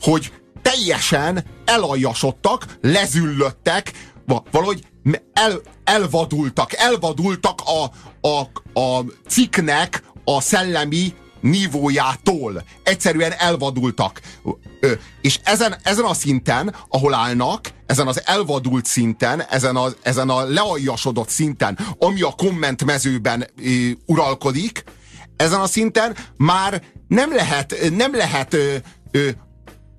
[0.00, 0.32] hogy
[0.62, 3.92] teljesen elaljasodtak, lezüllöttek,
[4.26, 4.86] va- valahogy
[5.32, 7.90] el, elvadultak, elvadultak a,
[8.28, 8.40] a,
[8.80, 11.14] a cikknek a szellemi
[11.44, 12.64] nívójától.
[12.82, 14.20] Egyszerűen elvadultak.
[15.20, 20.44] És ezen, ezen a szinten, ahol állnak, ezen az elvadult szinten, ezen a, ezen a
[20.44, 24.84] lealjasodott szinten, ami a kommentmezőben ö, uralkodik,
[25.36, 28.74] ezen a szinten már nem lehet, nem lehet ö,
[29.10, 29.28] ö,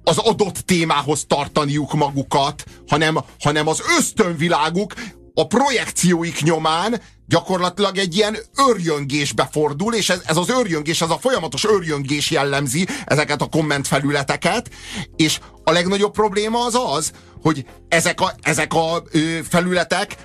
[0.03, 4.93] az adott témához tartaniuk magukat, hanem, hanem az ösztönviláguk
[5.37, 8.37] a projekcióik nyomán gyakorlatilag egy ilyen
[8.69, 14.69] örjöngésbe fordul, és ez, ez az örjöngés, ez a folyamatos örjöngés jellemzi ezeket a kommentfelületeket,
[15.15, 17.11] és a legnagyobb probléma az az,
[17.41, 20.15] hogy ezek a, ezek a ö, felületek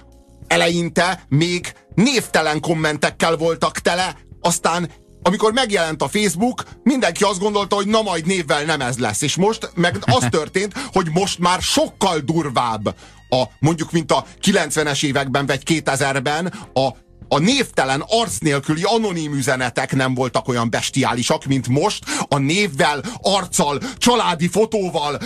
[0.46, 4.90] eleinte még névtelen kommentekkel voltak tele, aztán
[5.22, 9.22] amikor megjelent a Facebook, mindenki azt gondolta, hogy na majd névvel nem ez lesz.
[9.22, 12.94] És most meg az történt, hogy most már sokkal durvább
[13.30, 16.88] a, mondjuk, mint a 90-es években, vagy 2000-ben a
[17.32, 22.04] a névtelen, arc nélküli anonim üzenetek nem voltak olyan bestiálisak, mint most.
[22.28, 25.18] A névvel, arccal, családi fotóval,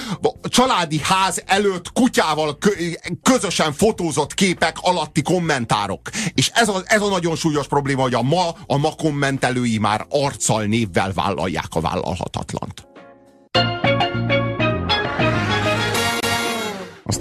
[0.42, 6.00] családi ház előtt kutyával kö- közösen fotózott képek alatti kommentárok.
[6.34, 10.06] És ez a, ez a nagyon súlyos probléma, hogy a ma, a ma kommentelői már
[10.08, 12.86] arccal, névvel vállalják a vállalhatatlant.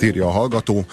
[0.03, 0.85] Azt írja a hallgató,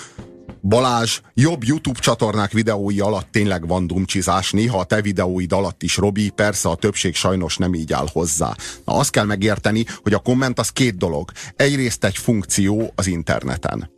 [0.62, 5.96] Balázs, jobb YouTube csatornák videói alatt tényleg van dumcsizás, néha a te videóid alatt is,
[5.96, 8.56] Robi, persze a többség sajnos nem így áll hozzá.
[8.84, 11.30] Na, azt kell megérteni, hogy a komment az két dolog.
[11.56, 13.90] Egyrészt egy funkció az interneten.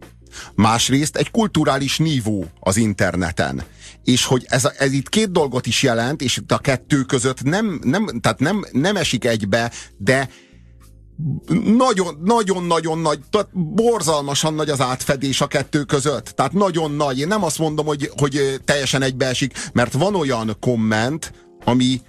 [0.54, 3.62] Másrészt egy kulturális nívó az interneten.
[4.04, 8.20] És hogy ez, ez itt két dolgot is jelent, és a kettő között nem, nem,
[8.20, 10.28] tehát nem, nem esik egybe, de
[12.16, 16.24] nagyon-nagyon nagy, tehát borzalmasan nagy az átfedés a kettő között.
[16.24, 17.18] Tehát nagyon nagy.
[17.18, 21.32] Én nem azt mondom, hogy, hogy teljesen egybeesik, mert van olyan komment,
[21.64, 22.00] ami,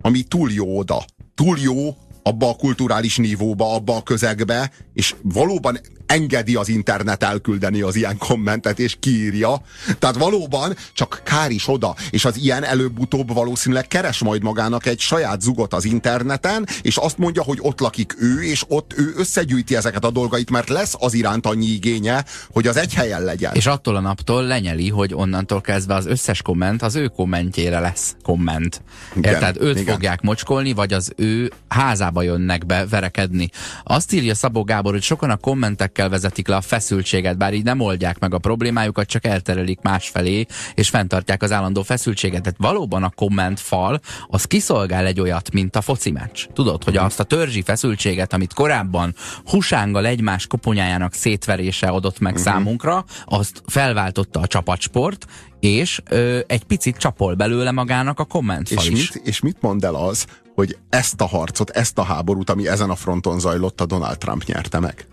[0.00, 1.04] ami túl jó oda.
[1.34, 5.80] Túl jó abba a kulturális nívóba, abba a közegbe, és valóban
[6.12, 9.62] engedi az internet elküldeni az ilyen kommentet, és kiírja.
[9.98, 15.00] Tehát valóban csak kár is oda, és az ilyen előbb-utóbb valószínűleg keres majd magának egy
[15.00, 19.76] saját zugot az interneten, és azt mondja, hogy ott lakik ő, és ott ő összegyűjti
[19.76, 23.54] ezeket a dolgait, mert lesz az iránt annyi igénye, hogy az egy helyen legyen.
[23.54, 28.16] És attól a naptól lenyeli, hogy onnantól kezdve az összes komment az ő kommentjére lesz
[28.22, 28.82] komment.
[29.14, 29.56] Igen, Érted?
[29.60, 29.94] Őt igen.
[29.94, 33.50] fogják mocskolni, vagy az ő házába jönnek be verekedni.
[33.84, 37.64] Azt írja Szabó Gábor, hogy sokan a kommentekkel ezekkel vezetik le a feszültséget, bár így
[37.64, 42.42] nem oldják meg a problémájukat, csak elterelik másfelé, és fenntartják az állandó feszültséget.
[42.42, 46.46] Tehát valóban a komment fal, az kiszolgál egy olyat, mint a foci meccs.
[46.52, 52.48] Tudod, hogy azt a törzsi feszültséget, amit korábban husánggal egymás koponyájának szétverése adott meg uh-huh.
[52.48, 55.26] számunkra, azt felváltotta a csapatsport,
[55.60, 59.12] és ö, egy picit csapol belőle magának a kommentfal és is.
[59.12, 62.90] Mit, és mit mond el az, hogy ezt a harcot, ezt a háborút, ami ezen
[62.90, 65.06] a fronton zajlott, a Donald Trump nyerte meg?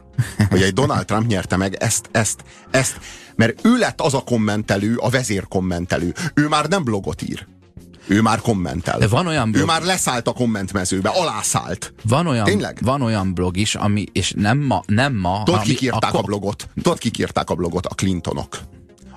[0.50, 3.00] Hogy egy Donald Trump nyerte meg ezt, ezt, ezt,
[3.36, 6.14] mert ő lett az a kommentelő, a vezér kommentelő.
[6.34, 7.48] Ő már nem blogot ír.
[8.08, 8.98] Ő már kommentel.
[9.00, 9.64] De van olyan blog...
[9.64, 11.94] Ő már leszállt a kommentmezőbe, alászállt.
[12.04, 12.78] Van olyan, Tényleg?
[12.82, 15.42] van olyan blog is, ami, és nem ma, nem ma.
[15.46, 16.68] Tudod, kik írták a, a blogot?
[16.76, 17.86] Tudod, kik írták a blogot?
[17.86, 18.60] A Clintonok.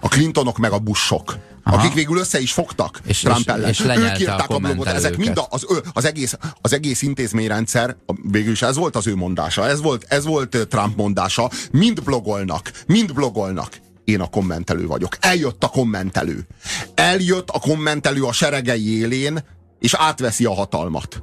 [0.03, 1.39] A Clintonok meg a Bushok.
[1.65, 1.77] Aha.
[1.77, 3.69] akik végül össze is fogtak és, Trump ellen.
[3.69, 7.03] És, és ők írták a, a blogot, ezek mind a, az, az, egész, az egész
[7.03, 12.03] intézményrendszer, végül is ez volt az ő mondása, ez volt, ez volt Trump mondása, mind
[12.03, 13.81] blogolnak, mind blogolnak.
[14.05, 15.17] Én a kommentelő vagyok.
[15.21, 16.47] Eljött a kommentelő.
[16.95, 19.45] Eljött a kommentelő a seregei élén,
[19.81, 21.23] és átveszi a hatalmat.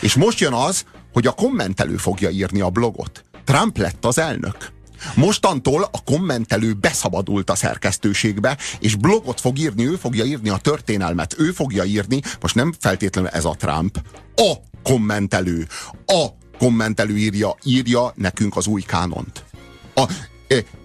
[0.00, 3.24] És most jön az, hogy a kommentelő fogja írni a blogot.
[3.44, 4.74] Trump lett az elnök.
[5.14, 11.34] Mostantól a kommentelő beszabadult a szerkesztőségbe, és blogot fog írni, ő fogja írni a történelmet,
[11.38, 14.00] ő fogja írni, most nem feltétlenül ez a Trump,
[14.34, 15.66] a kommentelő,
[16.06, 16.26] a
[16.58, 19.44] kommentelő írja, írja nekünk az új kánont.
[19.94, 20.12] A,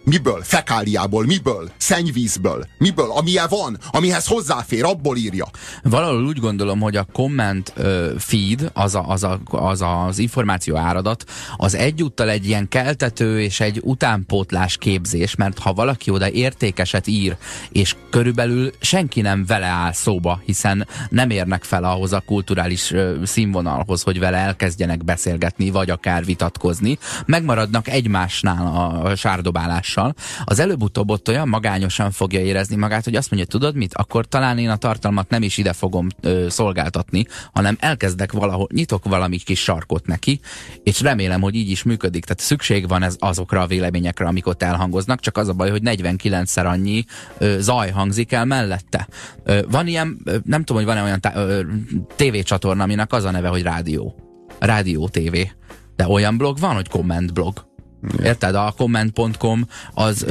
[0.03, 0.41] Miből?
[0.43, 1.71] Fekáliából, miből?
[1.77, 3.11] Szennyvízből, miből?
[3.11, 5.45] Amilyen van, amihez hozzáfér, abból írja.
[5.83, 7.73] Valahol úgy gondolom, hogy a comment
[8.17, 11.25] feed, az, a, az, a, az az információ áradat,
[11.57, 17.37] az egyúttal egy ilyen keltető és egy utánpótlás képzés, mert ha valaki oda értékeset ír,
[17.71, 22.93] és körülbelül senki nem vele áll szóba, hiszen nem érnek fel ahhoz a kulturális
[23.23, 29.15] színvonalhoz, hogy vele elkezdjenek beszélgetni, vagy akár vitatkozni, megmaradnak egymásnál a, a
[29.51, 33.93] sárdobálás hatással, az előbb-utóbb ott olyan magányosan fogja érezni magát, hogy azt mondja, tudod mit,
[33.93, 39.03] akkor talán én a tartalmat nem is ide fogom ö, szolgáltatni, hanem elkezdek valahol, nyitok
[39.03, 40.39] valami kis sarkot neki,
[40.83, 42.25] és remélem, hogy így is működik.
[42.25, 45.81] Tehát szükség van ez azokra a véleményekre, amik ott elhangoznak, csak az a baj, hogy
[45.85, 47.05] 49-szer annyi
[47.37, 49.07] ö, zaj hangzik el mellette.
[49.43, 51.61] Ö, van ilyen, ö, nem tudom, hogy van-e olyan tá- ö,
[52.15, 54.15] tévécsatorna, aminek az a neve, hogy rádió.
[54.59, 55.35] Rádió TV.
[55.95, 57.70] De olyan blog van, hogy komment blog.
[58.23, 58.55] Érted?
[58.55, 60.25] A comment.com az,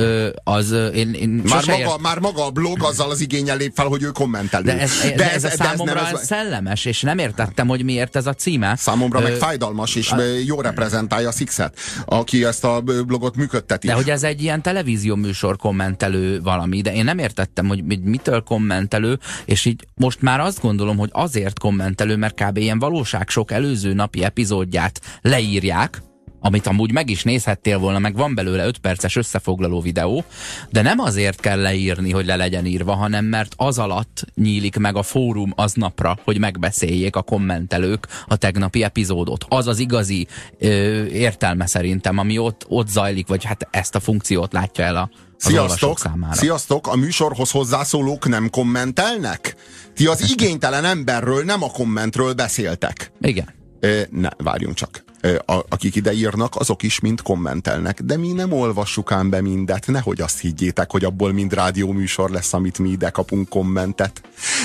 [0.44, 2.00] az én, én már, maga, ért...
[2.00, 4.64] már maga a blog azzal az igényel lép fel, hogy ő kommentelő.
[4.64, 7.68] De ez, de de ez, ez a számomra de ez, ez szellemes, és nem értettem,
[7.68, 8.76] hogy miért ez a címe.
[8.76, 10.22] Számomra Ö, meg fájdalmas, és a...
[10.46, 13.86] jó reprezentálja a Sixet, aki ezt a blogot működteti.
[13.86, 18.42] De hogy ez egy ilyen televízió műsor kommentelő valami, de én nem értettem, hogy mitől
[18.42, 22.56] kommentelő, és így most már azt gondolom, hogy azért kommentelő, mert kb.
[22.56, 26.02] ilyen valóság sok előző napi epizódját leírják,
[26.40, 30.24] amit amúgy meg is nézhettél volna, meg van belőle 5 perces összefoglaló videó,
[30.70, 34.96] de nem azért kell leírni, hogy le legyen írva, hanem mert az alatt nyílik meg
[34.96, 39.44] a fórum aznapra, hogy megbeszéljék a kommentelők a tegnapi epizódot.
[39.48, 40.26] Az az igazi
[40.58, 45.10] ö, értelme szerintem, ami ott, ott zajlik, vagy hát ezt a funkciót látja el a
[45.36, 45.98] Sziasztok!
[46.30, 46.86] Sziasztok!
[46.86, 49.56] A műsorhoz hozzászólók nem kommentelnek?
[49.94, 53.12] Ti az igénytelen emberről, nem a kommentről beszéltek.
[53.20, 53.48] Igen.
[53.80, 55.04] Ö, ne, várjunk csak
[55.46, 59.86] a, akik ide írnak, azok is mind kommentelnek, de mi nem olvassuk ám be mindet,
[59.86, 64.22] nehogy azt higgyétek, hogy abból mind rádióműsor lesz, amit mi ide kapunk kommentet.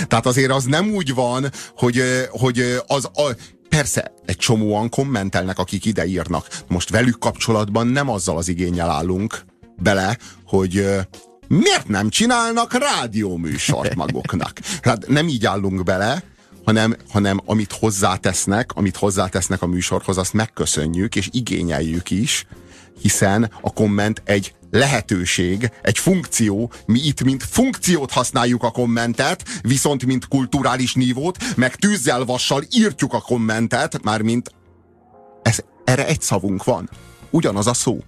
[0.07, 3.35] Tehát azért az nem úgy van, hogy, hogy az a,
[3.69, 6.47] Persze, egy csomóan kommentelnek, akik ide írnak.
[6.67, 9.45] Most velük kapcsolatban nem azzal az igényel állunk
[9.81, 10.85] bele, hogy
[11.47, 14.59] miért nem csinálnak rádióműsort maguknak.
[14.81, 16.23] Hát nem így állunk bele,
[16.65, 22.45] hanem, hanem amit hozzátesznek, amit hozzátesznek a műsorhoz, azt megköszönjük, és igényeljük is,
[23.01, 30.05] hiszen a komment egy lehetőség, egy funkció, mi itt mint funkciót használjuk a kommentet, viszont
[30.05, 34.51] mint kulturális nívót, meg tűzzel vassal írtjuk a kommentet, már mint
[35.41, 36.89] ez Erre egy szavunk van.
[37.29, 37.99] Ugyanaz a szó.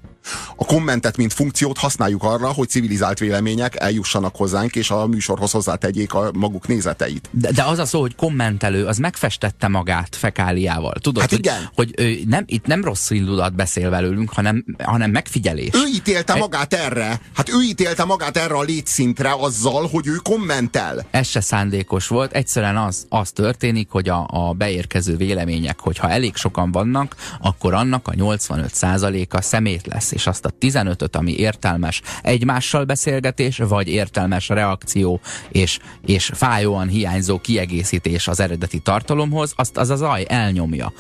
[0.56, 6.14] A kommentet, mint funkciót használjuk arra, hogy civilizált vélemények eljussanak hozzánk, és a műsorhoz hozzátegyék
[6.14, 7.30] a maguk nézeteit.
[7.32, 10.94] De, de az a szó, hogy kommentelő, az megfestette magát fekáliával.
[11.02, 11.70] Tudod, hát igen.
[11.74, 15.70] hogy, hogy ő nem, itt nem rossz indulat beszél velünk, hanem, hanem megfigyelés.
[15.74, 16.38] Ő ítélte e...
[16.38, 17.22] magát erre.
[17.34, 21.06] Hát ő ítélte magát erre a létszintre azzal, hogy ő kommentel.
[21.12, 22.34] Ez se szándékos volt.
[22.34, 28.08] Egyszerűen az, az történik, hogy a, a beérkező vélemények, hogyha elég sokan vannak, akkor annak
[28.08, 35.20] a 85%-a szemét lesz és azt a 15-öt, ami értelmes egymással beszélgetés, vagy értelmes reakció
[35.50, 40.94] és, és fájóan hiányzó kiegészítés az eredeti tartalomhoz, azt az az aj elnyomja.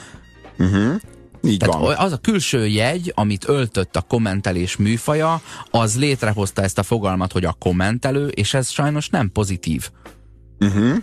[0.57, 0.95] Uh-huh.
[1.43, 1.95] Így Tehát van.
[1.95, 5.41] az a külső jegy, amit öltött a kommentelés műfaja,
[5.71, 9.89] az létrehozta ezt a fogalmat, hogy a kommentelő, és ez sajnos nem pozitív.
[10.59, 10.97] Uh-huh.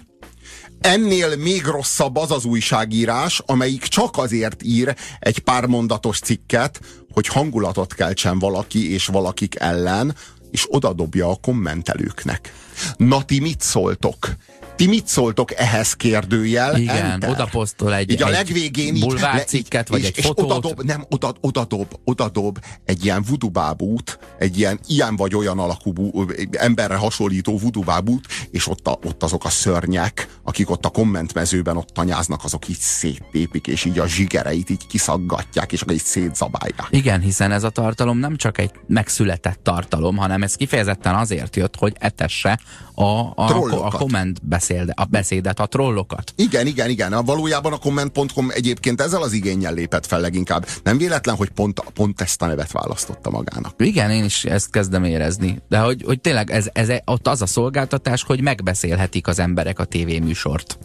[0.80, 6.80] Ennél még rosszabb az az újságírás, amelyik csak azért ír egy pár mondatos cikket,
[7.14, 10.14] hogy hangulatot keltsen valaki és valakik ellen,
[10.50, 12.52] és odadobja a kommentelőknek.
[12.96, 14.34] Na ti mit szóltok?
[14.76, 16.78] Ti mit szóltok ehhez kérdőjel?
[16.78, 17.30] Igen, enter.
[17.30, 19.16] oda posztol egy, így a legvégén így,
[19.46, 20.50] cikket, vagy és, egy és fotót.
[20.50, 26.96] Odadob, nem, oda, odadob, odadob egy ilyen vudubábút, egy ilyen ilyen vagy olyan alakú emberre
[26.96, 32.44] hasonlító vudubábút, és ott, a, ott azok a szörnyek, akik ott a kommentmezőben ott tanyáznak,
[32.44, 36.86] azok így széttépik, és így a zsigereit így kiszaggatják, és akkor így szétzabálják.
[36.90, 41.76] Igen, hiszen ez a tartalom nem csak egy megszületett tartalom, hanem ez kifejezetten azért jött,
[41.76, 42.58] hogy etesse
[42.94, 46.32] a, a, a komment beszéd, a beszédet, a trollokat.
[46.36, 47.12] Igen, igen, igen.
[47.12, 50.66] A valójában a comment.com egyébként ezzel az igényel lépett fel leginkább.
[50.82, 53.74] Nem véletlen, hogy pont, pont ezt a nevet választotta magának.
[53.78, 55.62] Igen, én is ezt kezdem érezni.
[55.68, 59.84] De hogy, hogy tényleg ez, ez, ott az a szolgáltatás, hogy megbeszélhetik az emberek a
[59.84, 60.78] tévéműsort.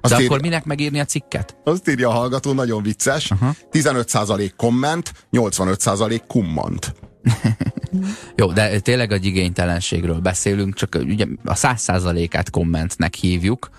[0.00, 1.56] De Azt akkor minek megírni a cikket?
[1.64, 3.30] Azt írja a hallgató, nagyon vicces.
[3.30, 3.54] Uh-huh.
[3.72, 6.94] 15% komment, 85% kummant.
[8.36, 13.70] Jó, de tényleg a igénytelenségről beszélünk, csak ugye a száz százalékát kommentnek hívjuk,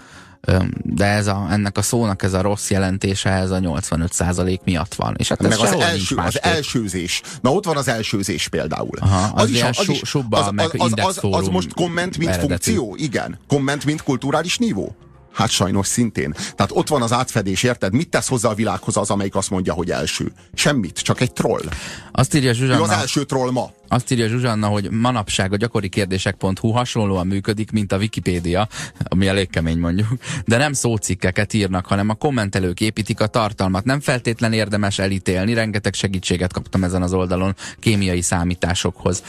[0.83, 4.93] de ez a, ennek a szónak ez a rossz jelentése ez a 85 százalék miatt
[4.93, 5.15] van.
[5.17, 7.21] És hát Meg az, első, az elsőzés.
[7.41, 8.97] Na ott van az elsőzés például.
[8.99, 12.73] Aha, az, az, is, az, is, az, az, az, az, az most komment, mint eredetű.
[12.73, 12.95] funkció?
[12.99, 13.39] Igen.
[13.47, 14.95] Komment, mint kulturális nívó?
[15.38, 16.33] Hát sajnos szintén.
[16.33, 17.93] Tehát ott van az átfedés, érted?
[17.93, 20.31] Mit tesz hozzá a világhoz az, amelyik azt mondja, hogy első?
[20.53, 21.63] Semmit, csak egy troll.
[22.11, 22.79] Azt írja Zsuzsanna.
[22.79, 23.71] Ő az első troll ma.
[23.88, 28.67] Azt írja Zsuzsanna, hogy manapság a gyakori kérdések.hu hasonlóan működik, mint a Wikipédia,
[29.03, 30.07] ami elég kemény mondjuk,
[30.45, 33.85] de nem szócikkeket írnak, hanem a kommentelők építik a tartalmat.
[33.85, 39.23] Nem feltétlen érdemes elítélni, rengeteg segítséget kaptam ezen az oldalon kémiai számításokhoz.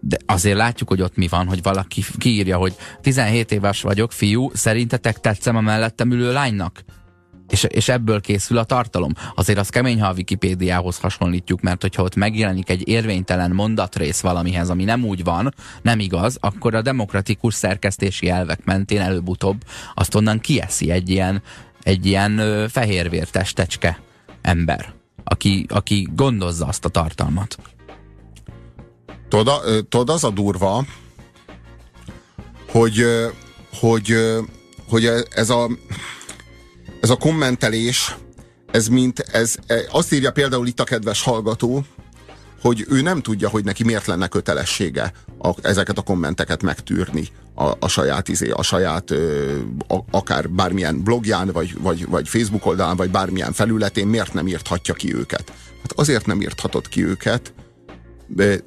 [0.00, 4.50] De azért látjuk, hogy ott mi van, hogy valaki kiírja, hogy 17 éves vagyok, fiú,
[4.54, 6.84] szerintetek tetszem a mellettem ülő lánynak?
[7.48, 9.12] És, és ebből készül a tartalom.
[9.34, 14.70] Azért az kemény, ha a Wikipédiához hasonlítjuk, mert hogyha ott megjelenik egy érvénytelen mondatrész valamihez,
[14.70, 19.62] ami nem úgy van, nem igaz, akkor a demokratikus szerkesztési elvek mentén előbb-utóbb
[19.94, 21.42] azt onnan kieszi egy ilyen,
[21.82, 24.00] egy ilyen ö, fehérvértestecske
[24.42, 27.56] ember, aki, aki gondozza azt a tartalmat.
[29.28, 30.84] Tudod, az a durva,
[32.68, 33.04] hogy,
[33.80, 34.16] hogy,
[34.88, 35.68] hogy ez a
[37.02, 38.16] ez a kommentelés,
[38.70, 41.84] ez mint, ez, e, azt írja például itt a kedves hallgató,
[42.60, 47.64] hogy ő nem tudja, hogy neki miért lenne kötelessége a, ezeket a kommenteket megtűrni a,
[47.78, 52.96] a saját izé, a saját ö, a, akár bármilyen blogján, vagy, vagy, vagy Facebook oldalán,
[52.96, 55.52] vagy bármilyen felületén, miért nem írthatja ki őket?
[55.82, 57.52] Hát azért nem írthatod ki őket,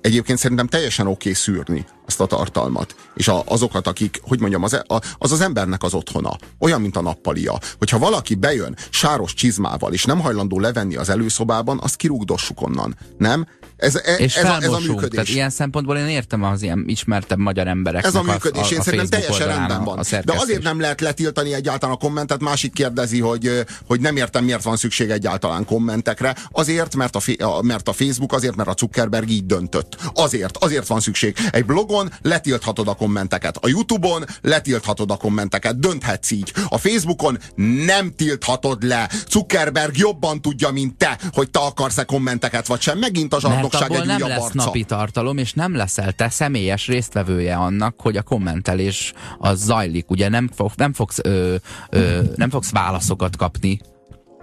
[0.02, 2.96] egyébként szerintem teljesen oké okay szűrni azt a tartalmat.
[3.14, 6.38] És a, azokat, akik, hogy mondjam, az, e- a, az az embernek az otthona.
[6.60, 7.60] Olyan, mint a nappalia.
[7.78, 12.98] Hogyha valaki bejön sáros csizmával, és nem hajlandó levenni az előszobában, azt kirúgdossuk onnan.
[13.18, 13.48] Nem?
[13.78, 15.10] Ez, e, és ez, a, ez a működés.
[15.10, 18.70] Tehát ilyen szempontból én értem az ilyen ismertebb magyar embereknek Ez a működés, a, a,
[18.72, 20.04] én szerintem teljesen rendben van.
[20.24, 24.64] De azért nem lehet letiltani egyáltalán a kommentet, másik kérdezi, hogy, hogy nem értem, miért
[24.64, 26.36] van szükség egyáltalán kommentekre.
[26.52, 27.22] Azért, mert a,
[27.62, 29.98] mert a Facebook, azért, mert a Zuckerberg így döntött.
[30.14, 31.36] Azért, azért van szükség.
[31.52, 33.58] Egy blogon letilthatod a kommenteket.
[33.58, 35.80] A Youtube-on letilthatod a kommenteket.
[35.80, 36.54] Dönthetsz így.
[36.68, 37.38] A Facebookon
[37.86, 39.10] nem tilthatod le.
[39.30, 42.98] Zuckerberg jobban tudja, mint te, hogy te akarsz-e kommenteket, vagy sem.
[42.98, 43.40] Megint a
[43.72, 44.64] zsarnokság egy nem lesz arca.
[44.64, 50.10] napi tartalom, és nem leszel te személyes résztvevője annak, hogy a kommentelés az zajlik.
[50.10, 51.56] Ugye nem, fog, nem, fogsz, ö,
[51.90, 53.80] ö, nem fogsz válaszokat kapni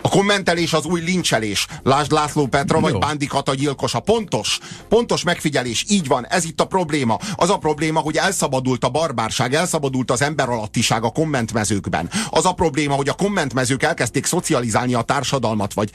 [0.03, 1.67] A kommentelés az új lincselés.
[1.83, 4.01] Lásd László Petra vagy Bándi Kata gyilkosa.
[4.01, 4.59] Pontos.
[4.89, 5.85] Pontos megfigyelés.
[5.89, 6.27] Így van.
[6.27, 7.19] Ez itt a probléma.
[7.35, 12.11] Az a probléma, hogy elszabadult a barbárság, elszabadult az ember alattiság a kommentmezőkben.
[12.31, 15.91] Az a probléma, hogy a kommentmezők elkezdték szocializálni a társadalmat, vagy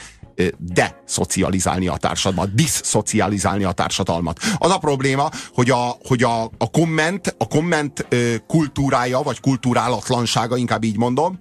[0.57, 4.39] de-szocializálni a társadalmat, diszszocializálni a társadalmat.
[4.57, 8.07] Az a probléma, hogy a, hogy a, a komment, a komment
[8.47, 11.39] kultúrája, vagy kulturálatlansága, inkább így mondom,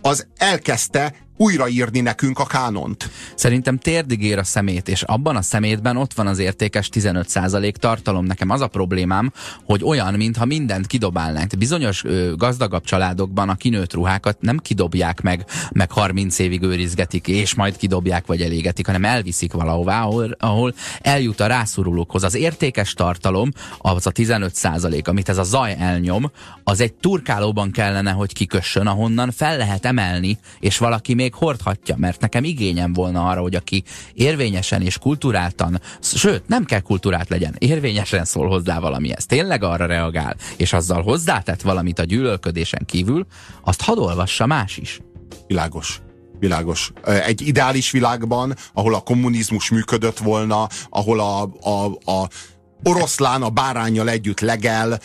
[0.00, 3.10] az elkezdte újraírni nekünk a kánont.
[3.34, 8.24] Szerintem térdig ér a szemét, és abban a szemétben ott van az értékes 15% tartalom.
[8.24, 9.32] Nekem az a problémám,
[9.64, 11.56] hogy olyan, mintha mindent kidobálnánk.
[11.58, 17.54] Bizonyos ö, gazdagabb családokban a kinőtt ruhákat nem kidobják meg, meg 30 évig őrizgetik, és
[17.54, 22.22] majd kidobják vagy elégetik, hanem elviszik valahová, ahol, ahol eljut a rászorulókhoz.
[22.22, 26.30] Az értékes tartalom, az a 15%, amit ez a zaj elnyom,
[26.64, 31.96] az egy turkálóban kellene, hogy kikössön, ahonnan fel lehet emelni, és valaki még még hordhatja,
[31.98, 33.82] mert nekem igényem volna arra, hogy aki
[34.14, 40.36] érvényesen és kulturáltan, sőt, nem kell kultúrát legyen, érvényesen szól hozzá valamihez, tényleg arra reagál,
[40.56, 43.26] és azzal hozzátett valamit a gyűlölködésen kívül,
[43.62, 45.00] azt hadd olvassa más is.
[45.46, 46.00] Világos.
[46.38, 46.92] Világos.
[47.04, 52.28] Egy ideális világban, ahol a kommunizmus működött volna, ahol a, a, a
[52.82, 55.00] oroszlán a bárányjal együtt legel,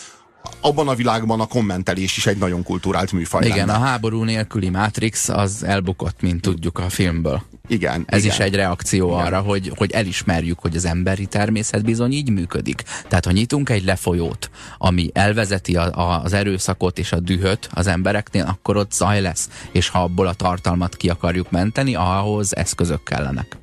[0.61, 3.74] abban a világban a kommentelés is egy nagyon kulturált műfaj Igen, lenne.
[3.74, 7.41] a háború nélküli Matrix az elbukott, mint tudjuk a filmből.
[7.68, 8.03] Igen.
[8.06, 8.32] Ez igen.
[8.32, 9.26] is egy reakció igen.
[9.26, 12.84] arra, hogy, hogy elismerjük, hogy az emberi természet bizony így működik.
[13.07, 17.88] Tehát, ha nyitunk egy lefolyót, ami elvezeti a, a, az erőszakot és a dühöt az
[17.88, 19.49] embereknél, akkor ott zaj lesz.
[19.72, 23.57] És ha abból a tartalmat ki akarjuk menteni, ahhoz eszközök kellenek.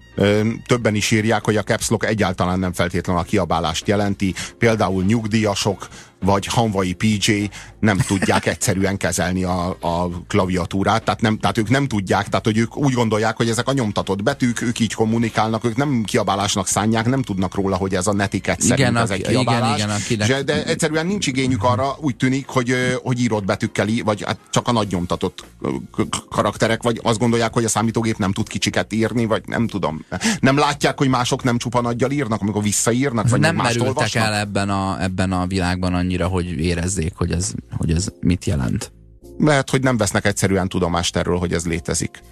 [0.66, 4.34] Többen is írják, hogy a caps lock egyáltalán nem feltétlenül a kiabálást jelenti.
[4.58, 5.88] Például nyugdíjasok
[6.20, 7.30] vagy hanvai PJ
[7.80, 12.58] nem tudják egyszerűen kezelni a, a klaviatúrát, tehát, nem, tehát ők nem tudják, tehát hogy
[12.58, 17.06] ők úgy gondolják, hogy ezek a nyomtatott betűk, ők így kommunikálnak, ők nem kiabálásnak szánják,
[17.06, 19.76] nem tudnak róla, hogy ez a netiket igen, szerint ez egy kiabálás.
[19.76, 20.44] Igen, igen, akinek...
[20.44, 24.72] De egyszerűen nincs igényük arra, úgy tűnik, hogy, hogy írott betűkkel, vagy hát csak a
[24.72, 25.44] nagy nyomtatott
[26.30, 30.04] karakterek, vagy azt gondolják, hogy a számítógép nem tud kicsiket írni, vagy nem tudom.
[30.40, 34.24] Nem látják, hogy mások nem csupa nagyjal írnak, amikor visszaírnak, vagy nem merültek olvasnak?
[34.24, 38.92] el ebben a, ebben a világban annyira, hogy érezzék, hogy ez, hogy ez mit jelent.
[39.38, 42.22] Lehet, hogy nem vesznek egyszerűen tudomást erről, hogy ez létezik.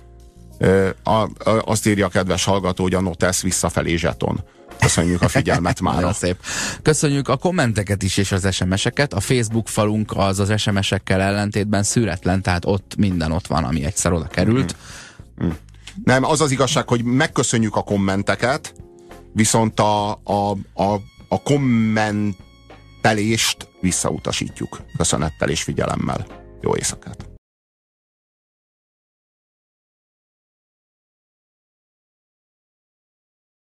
[1.04, 1.28] A,
[1.64, 4.40] azt írja a kedves hallgató, hogy a Notesz visszafelé zseton.
[4.80, 6.14] Köszönjük a figyelmet már.
[6.14, 6.36] szép.
[6.82, 9.12] Köszönjük a kommenteket is és az SMS-eket.
[9.12, 14.12] A Facebook falunk az az SMS-ekkel ellentétben szűretlen, tehát ott minden ott van, ami egyszer
[14.12, 14.76] oda került.
[15.42, 15.46] Mm.
[15.46, 15.50] Mm.
[16.04, 18.74] Nem, az az igazság, hogy megköszönjük a kommenteket,
[19.32, 22.36] viszont a, a, a, a komment
[23.04, 24.82] telést visszautasítjuk.
[24.96, 26.26] Köszönettel és figyelemmel.
[26.60, 27.33] Jó éjszakát!